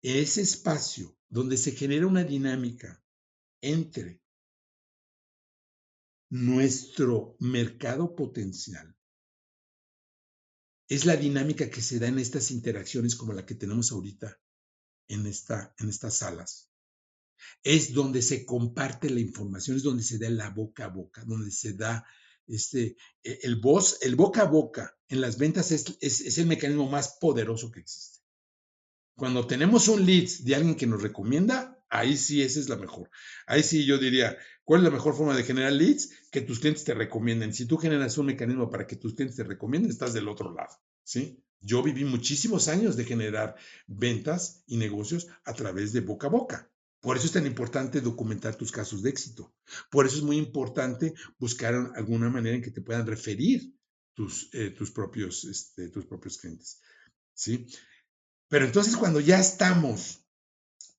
ese 0.01 0.41
espacio 0.41 1.17
donde 1.29 1.57
se 1.57 1.71
genera 1.71 2.05
una 2.05 2.23
dinámica 2.23 3.03
entre 3.61 4.21
nuestro 6.29 7.35
mercado 7.39 8.15
potencial 8.15 8.95
es 10.87 11.05
la 11.05 11.15
dinámica 11.15 11.69
que 11.69 11.81
se 11.81 11.99
da 11.99 12.07
en 12.07 12.19
estas 12.19 12.51
interacciones 12.51 13.15
como 13.15 13.33
la 13.33 13.45
que 13.45 13.55
tenemos 13.55 13.91
ahorita 13.91 14.39
en, 15.07 15.25
esta, 15.25 15.73
en 15.79 15.89
estas 15.89 16.17
salas. 16.17 16.69
Es 17.63 17.93
donde 17.93 18.21
se 18.21 18.45
comparte 18.45 19.09
la 19.09 19.19
información, 19.19 19.77
es 19.77 19.83
donde 19.83 20.03
se 20.03 20.19
da 20.19 20.29
la 20.29 20.49
boca 20.49 20.85
a 20.85 20.89
boca, 20.89 21.23
donde 21.25 21.51
se 21.51 21.73
da 21.73 22.05
este, 22.47 22.97
e, 23.23 23.39
el 23.43 23.55
voz, 23.57 23.99
el 24.01 24.15
boca 24.15 24.43
a 24.43 24.45
boca 24.45 24.95
en 25.07 25.21
las 25.21 25.37
ventas 25.37 25.71
es 25.71 26.37
el 26.37 26.45
mecanismo 26.45 26.89
más 26.89 27.17
poderoso 27.19 27.71
que 27.71 27.79
existe. 27.79 28.15
Cuando 29.15 29.47
tenemos 29.47 29.87
un 29.87 30.05
lead 30.05 30.29
de 30.43 30.55
alguien 30.55 30.75
que 30.75 30.87
nos 30.87 31.01
recomienda, 31.01 31.81
ahí 31.89 32.17
sí, 32.17 32.41
esa 32.41 32.59
es 32.59 32.67
la 32.67 32.75
mejor. 32.75 33.09
Ahí 33.47 33.63
sí 33.63 33.85
yo 33.85 33.97
diría, 33.97 34.37
¿cuál 34.65 34.81
es 34.81 34.83
la 34.83 34.91
mejor 34.91 35.15
forma 35.15 35.37
de 35.37 35.43
generar 35.43 35.71
leads? 35.71 36.09
Que 36.31 36.41
tus 36.41 36.59
clientes 36.59 36.83
te 36.83 36.93
recomienden. 36.93 37.53
Si 37.53 37.65
tú 37.65 37.77
generas 37.77 38.17
un 38.17 38.25
mecanismo 38.25 38.69
para 38.69 38.85
que 38.85 38.97
tus 38.97 39.13
clientes 39.13 39.37
te 39.37 39.43
recomienden, 39.43 39.89
estás 39.91 40.13
del 40.13 40.27
otro 40.27 40.53
lado, 40.53 40.75
¿sí? 41.03 41.41
Yo 41.61 41.81
viví 41.81 42.03
muchísimos 42.03 42.67
años 42.67 42.97
de 42.97 43.05
generar 43.05 43.55
ventas 43.87 44.63
y 44.67 44.77
negocios 44.77 45.27
a 45.45 45.53
través 45.53 45.93
de 45.93 46.01
boca 46.01 46.27
a 46.27 46.29
boca. 46.29 46.71
Por 46.99 47.17
eso 47.17 47.27
es 47.27 47.33
tan 47.33 47.45
importante 47.45 48.01
documentar 48.01 48.55
tus 48.55 48.71
casos 48.71 49.01
de 49.03 49.11
éxito. 49.11 49.53
Por 49.89 50.05
eso 50.05 50.17
es 50.17 50.23
muy 50.23 50.37
importante 50.37 51.13
buscar 51.37 51.93
alguna 51.95 52.29
manera 52.29 52.55
en 52.55 52.61
que 52.61 52.71
te 52.71 52.81
puedan 52.81 53.05
referir 53.05 53.75
tus, 54.15 54.49
eh, 54.53 54.71
tus, 54.71 54.91
propios, 54.91 55.43
este, 55.45 55.89
tus 55.89 56.05
propios 56.05 56.37
clientes. 56.37 56.81
¿sí? 57.33 57.67
Pero 58.47 58.65
entonces 58.65 58.97
cuando 58.97 59.19
ya 59.19 59.39
estamos 59.39 60.25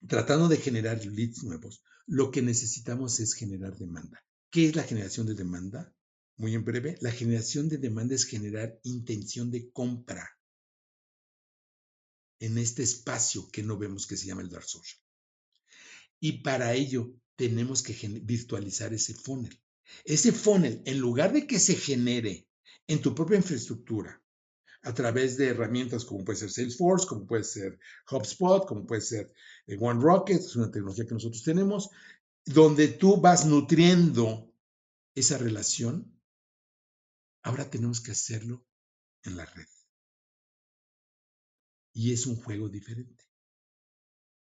tratando 0.07 0.49
de 0.49 0.59
generar 0.59 1.05
leads 1.05 1.43
nuevos, 1.43 1.83
lo 2.07 2.30
que 2.30 2.42
necesitamos 2.42 3.20
es 3.20 3.34
generar 3.34 3.76
demanda. 3.76 4.24
¿Qué 4.50 4.68
es 4.68 4.76
la 4.76 4.84
generación 4.84 5.26
de 5.26 5.34
demanda? 5.34 5.92
Muy 6.36 6.54
en 6.54 6.64
breve, 6.64 6.96
la 7.00 7.11
generación 7.11 7.68
de 7.68 7.78
demanda 7.78 8.14
es 8.14 8.24
generar 8.24 8.78
intención 8.84 9.50
de 9.50 9.70
compra 9.70 10.30
en 12.38 12.59
este 12.59 12.82
espacio 12.82 13.48
que 13.50 13.62
no 13.62 13.78
vemos 13.78 14.07
que 14.07 14.16
se 14.16 14.26
llama 14.26 14.42
el 14.42 14.50
dark 14.50 14.68
social. 14.68 15.00
Y 16.20 16.42
para 16.42 16.74
ello 16.74 17.14
tenemos 17.36 17.82
que 17.82 17.94
virtualizar 18.22 18.92
ese 18.92 19.14
funnel. 19.14 19.59
Ese 20.04 20.32
funnel, 20.32 20.82
en 20.84 20.98
lugar 20.98 21.32
de 21.32 21.46
que 21.46 21.59
se 21.59 21.74
genere 21.74 22.48
en 22.86 23.00
tu 23.00 23.14
propia 23.14 23.36
infraestructura, 23.36 24.22
a 24.87 24.95
través 24.95 25.37
de 25.37 25.49
herramientas 25.49 26.05
como 26.05 26.24
puede 26.24 26.39
ser 26.39 26.51
Salesforce, 26.51 27.07
como 27.07 27.26
puede 27.26 27.45
ser 27.45 27.78
HubSpot, 28.11 28.66
como 28.66 28.87
puede 28.87 29.01
ser 29.01 29.32
eh, 29.66 29.76
OneRocket, 29.78 30.39
es 30.39 30.55
una 30.55 30.70
tecnología 30.70 31.07
que 31.07 31.14
nosotros 31.14 31.43
tenemos, 31.43 31.91
donde 32.45 32.89
tú 32.89 33.20
vas 33.20 33.45
nutriendo 33.47 34.53
esa 35.14 35.39
relación, 35.39 36.16
ahora 37.43 37.68
tenemos 37.68 38.01
que 38.01 38.12
hacerlo 38.12 38.64
en 39.24 39.37
la 39.37 39.45
red. 39.45 39.66
Y 41.93 42.12
es 42.12 42.26
un 42.26 42.37
juego 42.37 42.68
diferente 42.68 43.26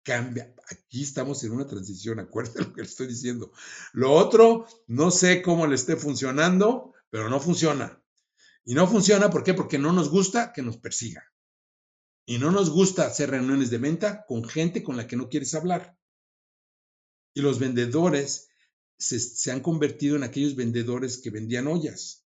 cambia. 0.02 0.54
Aquí 0.70 1.02
estamos 1.02 1.44
en 1.44 1.52
una 1.52 1.66
transición, 1.66 2.18
acuérdate 2.18 2.62
lo 2.62 2.72
que 2.72 2.82
estoy 2.82 3.06
diciendo. 3.06 3.52
Lo 3.92 4.12
otro, 4.12 4.66
no 4.86 5.10
sé 5.10 5.42
cómo 5.42 5.66
le 5.66 5.74
esté 5.74 5.96
funcionando, 5.96 6.94
pero 7.10 7.28
no 7.28 7.38
funciona. 7.38 7.99
Y 8.64 8.74
no 8.74 8.86
funciona, 8.86 9.30
¿por 9.30 9.42
qué? 9.42 9.54
Porque 9.54 9.78
no 9.78 9.92
nos 9.92 10.10
gusta 10.10 10.52
que 10.52 10.62
nos 10.62 10.76
persiga. 10.76 11.24
Y 12.26 12.38
no 12.38 12.50
nos 12.50 12.70
gusta 12.70 13.06
hacer 13.06 13.30
reuniones 13.30 13.70
de 13.70 13.78
venta 13.78 14.24
con 14.26 14.44
gente 14.44 14.82
con 14.82 14.96
la 14.96 15.06
que 15.06 15.16
no 15.16 15.28
quieres 15.28 15.54
hablar. 15.54 15.98
Y 17.34 17.40
los 17.40 17.58
vendedores 17.58 18.48
se, 18.98 19.18
se 19.18 19.50
han 19.50 19.60
convertido 19.60 20.16
en 20.16 20.22
aquellos 20.22 20.54
vendedores 20.56 21.18
que 21.18 21.30
vendían 21.30 21.66
ollas 21.66 22.26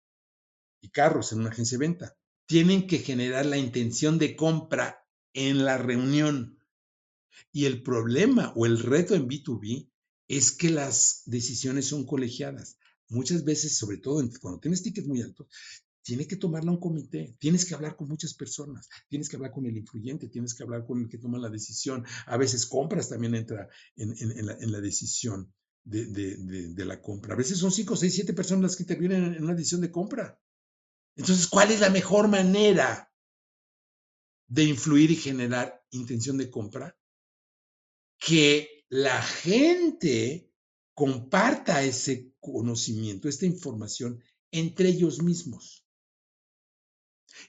y 0.80 0.90
carros 0.90 1.32
en 1.32 1.40
una 1.40 1.50
agencia 1.50 1.78
de 1.78 1.88
venta. 1.88 2.18
Tienen 2.46 2.88
que 2.88 3.00
generar 3.00 3.46
la 3.46 3.58
intención 3.58 4.18
de 4.18 4.36
compra 4.36 5.06
en 5.34 5.64
la 5.66 5.78
reunión 5.78 6.62
y 7.52 7.66
el 7.66 7.84
problema 7.84 8.54
o 8.56 8.66
el 8.66 8.80
reto 8.80 9.16
en 9.16 9.28
B2B 9.28 9.90
es 10.28 10.52
que 10.52 10.70
las 10.70 11.24
decisiones 11.26 11.88
son 11.88 12.06
colegiadas. 12.06 12.78
Muchas 13.10 13.44
veces, 13.44 13.78
sobre 13.78 13.98
todo 13.98 14.24
cuando 14.40 14.60
tienes 14.60 14.84
tickets 14.84 15.08
muy 15.08 15.22
altos, 15.22 15.48
tiene 16.04 16.28
que 16.28 16.36
tomarla 16.36 16.72
un 16.72 16.80
comité, 16.80 17.36
tienes 17.40 17.66
que 17.66 17.76
hablar 17.76 17.96
con 17.96 18.08
muchas 18.08 18.34
personas, 18.34 18.90
tienes 19.08 19.30
que 19.30 19.36
hablar 19.36 19.52
con 19.52 19.66
el 19.66 19.78
influyente, 19.78 20.28
tienes 20.28 20.54
que 20.54 20.64
hablar 20.64 20.86
con 20.86 21.00
el 21.02 21.10
que 21.10 21.18
toma 21.18 21.38
la 21.38 21.50
decisión. 21.50 22.06
A 22.26 22.38
veces 22.38 22.66
compras 22.66 23.10
también 23.10 23.36
entra 23.36 23.70
en, 23.96 24.72
la, 24.72 24.82
decisión 24.82 25.54
de, 25.84 26.06
de, 26.08 26.86
la 26.86 27.02
compra. 27.02 27.34
A 27.34 27.38
veces 27.38 27.58
son 27.58 27.72
cinco, 27.72 27.96
seis, 27.96 28.16
siete 28.16 28.34
personas 28.34 28.64
las 28.64 28.76
que 28.76 28.84
intervienen 28.84 29.36
en 29.36 29.44
una 29.44 29.54
decisión 29.54 29.82
de 29.82 29.92
compra. 29.92 30.40
Entonces, 31.16 31.48
¿cuál 31.48 31.72
es 31.72 31.80
la 31.80 31.90
mejor 31.90 32.28
manera 32.28 33.12
de 34.48 34.64
influir 34.64 35.12
y 35.12 35.16
generar 35.16 35.84
intención 35.92 36.38
de 36.38 36.50
compra? 36.50 36.98
que 38.22 38.86
la 38.90 39.22
gente 39.22 40.54
comparta 40.94 41.84
ese 41.84 42.34
conocimiento, 42.40 43.28
esta 43.28 43.48
información 43.48 44.22
entre 44.52 44.90
ellos 44.90 45.24
mismos. 45.24 45.88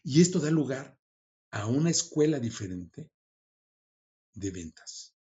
Y 0.03 0.21
esto 0.21 0.39
da 0.39 0.51
lugar 0.51 0.99
a 1.51 1.67
una 1.67 1.91
escuela 1.91 2.41
diferente 2.41 3.11
de 4.35 4.51
ventas, 4.51 5.15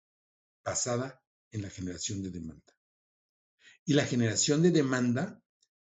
basada 0.65 1.23
en 1.51 1.63
la 1.63 1.71
generación 1.71 2.23
de 2.23 2.31
demanda. 2.31 2.77
Y 3.85 3.95
la 3.95 4.07
generación 4.07 4.63
de 4.63 4.71
demanda 4.71 5.43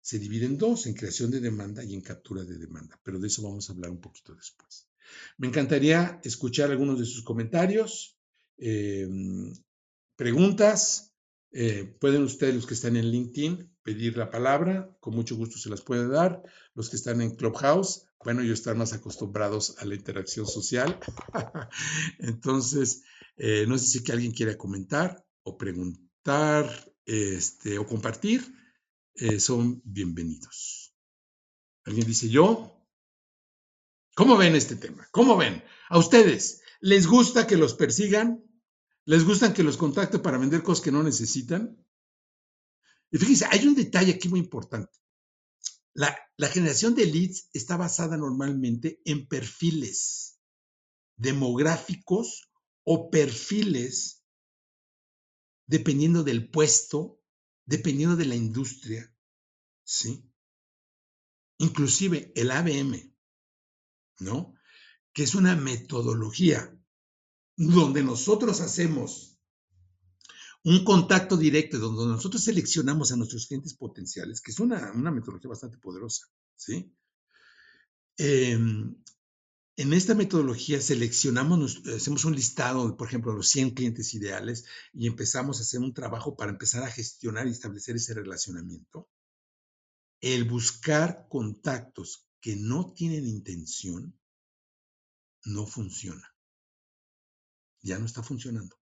se 0.00 0.18
divide 0.18 0.46
en 0.46 0.58
dos, 0.58 0.86
en 0.86 0.94
creación 0.94 1.30
de 1.30 1.40
demanda 1.40 1.84
y 1.84 1.94
en 1.94 2.00
captura 2.00 2.44
de 2.44 2.58
demanda, 2.58 2.98
pero 3.04 3.18
de 3.18 3.28
eso 3.28 3.42
vamos 3.42 3.68
a 3.68 3.72
hablar 3.72 3.90
un 3.90 4.00
poquito 4.00 4.34
después. 4.34 4.88
Me 5.36 5.48
encantaría 5.48 6.20
escuchar 6.24 6.70
algunos 6.70 6.98
de 6.98 7.06
sus 7.06 7.22
comentarios. 7.22 8.18
Em, 8.56 9.52
preguntas, 10.16 11.11
eh, 11.52 11.84
pueden 12.00 12.22
ustedes, 12.22 12.54
los 12.54 12.66
que 12.66 12.74
están 12.74 12.96
en 12.96 13.10
LinkedIn, 13.10 13.76
pedir 13.82 14.16
la 14.16 14.30
palabra, 14.30 14.96
con 15.00 15.14
mucho 15.14 15.36
gusto 15.36 15.58
se 15.58 15.68
las 15.68 15.82
puede 15.82 16.08
dar. 16.08 16.42
Los 16.74 16.88
que 16.88 16.96
están 16.96 17.20
en 17.20 17.36
Clubhouse, 17.36 18.06
bueno, 18.24 18.40
ellos 18.40 18.60
están 18.60 18.78
más 18.78 18.92
acostumbrados 18.92 19.76
a 19.78 19.84
la 19.84 19.94
interacción 19.94 20.46
social. 20.46 20.98
Entonces, 22.18 23.02
eh, 23.36 23.66
no 23.68 23.76
sé 23.76 23.86
si 23.86 24.12
alguien 24.12 24.32
quiera 24.32 24.56
comentar 24.56 25.24
o 25.42 25.58
preguntar 25.58 26.92
este, 27.04 27.78
o 27.78 27.86
compartir, 27.86 28.54
eh, 29.14 29.40
son 29.40 29.82
bienvenidos. 29.84 30.94
¿Alguien 31.84 32.06
dice 32.06 32.28
yo? 32.28 32.78
¿Cómo 34.14 34.36
ven 34.36 34.54
este 34.54 34.76
tema? 34.76 35.06
¿Cómo 35.10 35.36
ven? 35.36 35.62
A 35.88 35.98
ustedes, 35.98 36.62
¿les 36.80 37.06
gusta 37.06 37.46
que 37.46 37.56
los 37.56 37.74
persigan? 37.74 38.44
¿Les 39.04 39.24
gustan 39.24 39.52
que 39.52 39.62
los 39.62 39.76
contacte 39.76 40.18
para 40.18 40.38
vender 40.38 40.62
cosas 40.62 40.84
que 40.84 40.92
no 40.92 41.02
necesitan? 41.02 41.76
Y 43.10 43.18
fíjense, 43.18 43.46
hay 43.50 43.66
un 43.66 43.74
detalle 43.74 44.12
aquí 44.12 44.28
muy 44.28 44.40
importante. 44.40 44.98
La, 45.94 46.16
generación 46.48 46.94
de 46.94 47.06
leads 47.06 47.48
está 47.52 47.76
basada 47.76 48.16
normalmente 48.16 49.00
en 49.04 49.28
perfiles 49.28 50.40
demográficos 51.16 52.50
o 52.84 53.10
perfiles 53.10 54.24
dependiendo 55.66 56.24
del 56.24 56.50
puesto, 56.50 57.20
dependiendo 57.64 58.16
de 58.16 58.24
la 58.24 58.34
industria, 58.34 59.14
¿sí? 59.84 60.28
Inclusive 61.58 62.32
el 62.34 62.50
ABM, 62.50 63.14
¿no? 64.18 64.54
Que 65.12 65.22
es 65.22 65.34
una 65.34 65.54
metodología 65.54 66.81
donde 67.70 68.02
nosotros 68.02 68.60
hacemos 68.60 69.38
un 70.64 70.84
contacto 70.84 71.36
directo, 71.36 71.78
donde 71.78 72.06
nosotros 72.06 72.44
seleccionamos 72.44 73.12
a 73.12 73.16
nuestros 73.16 73.46
clientes 73.46 73.74
potenciales, 73.74 74.40
que 74.40 74.52
es 74.52 74.60
una, 74.60 74.92
metodología 74.92 75.50
bastante 75.50 75.78
poderosa, 75.78 76.26
¿sí? 76.56 76.94
Em, 78.16 78.94
en 79.76 79.92
esta 79.92 80.14
metodología 80.14 80.80
seleccionamos, 80.80 81.82
hacemos 81.86 82.24
un 82.24 82.34
listado, 82.34 82.96
por 82.96 83.08
ejemplo, 83.08 83.32
los 83.32 83.48
100 83.48 83.70
clientes 83.70 84.14
ideales 84.14 84.64
y 84.92 85.06
empezamos 85.06 85.58
a 85.58 85.62
hacer 85.62 85.80
un 85.80 85.94
trabajo 85.94 86.36
para 86.36 86.52
empezar 86.52 86.84
a 86.84 86.90
gestionar 86.90 87.46
y 87.46 87.50
establecer 87.50 87.96
ese 87.96 88.14
relacionamiento. 88.14 89.08
El 90.20 90.44
buscar 90.44 91.26
contactos 91.28 92.28
que 92.40 92.54
no 92.54 92.92
tienen 92.92 93.26
intención 93.26 94.16
no 95.44 95.66
funciona 95.66 96.31
ya 97.82 97.98
no 97.98 98.06
está 98.06 98.22
funcionando. 98.22 98.76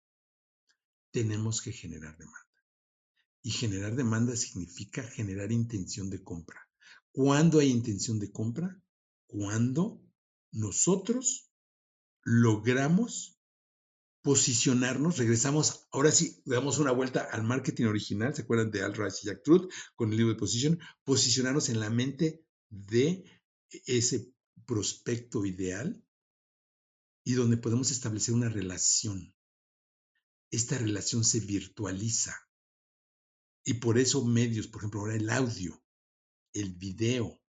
Tenemos 1.11 1.61
que 1.61 1.73
generar 1.73 2.17
demanda. 2.17 2.39
Y 3.43 3.51
generar 3.51 3.97
demanda 3.97 4.37
significa 4.37 5.03
generar 5.03 5.51
intención 5.51 6.11
de 6.11 6.23
compra. 6.23 6.61
¿Cuándo 7.11 7.59
hay 7.59 7.71
intención 7.71 8.19
de 8.19 8.31
compra? 8.31 8.81
Cuando 9.27 10.03
nosotros 10.53 11.51
logramos 12.23 13.41
posicionarnos, 14.23 15.17
regresamos, 15.17 15.89
ahora 15.93 16.13
sí, 16.13 16.43
damos 16.45 16.79
una 16.79 16.93
vuelta 16.93 17.27
al 17.33 17.43
marketing 17.43 17.87
original, 17.87 18.35
¿se 18.35 18.43
acuerdan 18.43 18.71
de 18.71 18.83
Al 18.83 18.95
Rice 18.95 19.21
y 19.23 19.27
Jack 19.27 19.43
Truth 19.43 19.73
con 19.95 20.11
el 20.11 20.19
libro 20.19 20.35
de 20.35 20.39
Position? 20.39 20.79
Posicionarnos 21.05 21.71
en 21.71 21.81
la 21.81 21.89
mente 21.89 22.45
de 22.69 23.25
ese 23.87 24.33
prospecto 24.67 25.47
ideal 25.47 26.05
y 27.25 27.35
donde 27.35 27.57
podemos 27.57 27.91
establecer 27.91 28.35
una 28.35 28.49
relación. 28.49 29.35
Esta 30.51 30.79
relación 30.79 31.25
se 31.25 31.41
virtualiza. 31.41 32.37
Y 33.65 33.75
por 33.75 33.99
eso 33.99 34.25
medios, 34.25 34.67
por 34.67 34.81
ejemplo, 34.81 35.01
ahora 35.01 35.17
el 35.17 35.31
audio, 35.31 35.83
el 36.53 36.75
video, 36.75 37.41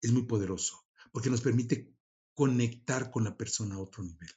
es 0.00 0.12
muy 0.12 0.22
poderoso, 0.22 0.86
porque 1.12 1.30
nos 1.30 1.40
permite 1.40 1.92
conectar 2.34 3.10
con 3.10 3.24
la 3.24 3.36
persona 3.36 3.74
a 3.74 3.80
otro 3.80 4.04
nivel. 4.04 4.30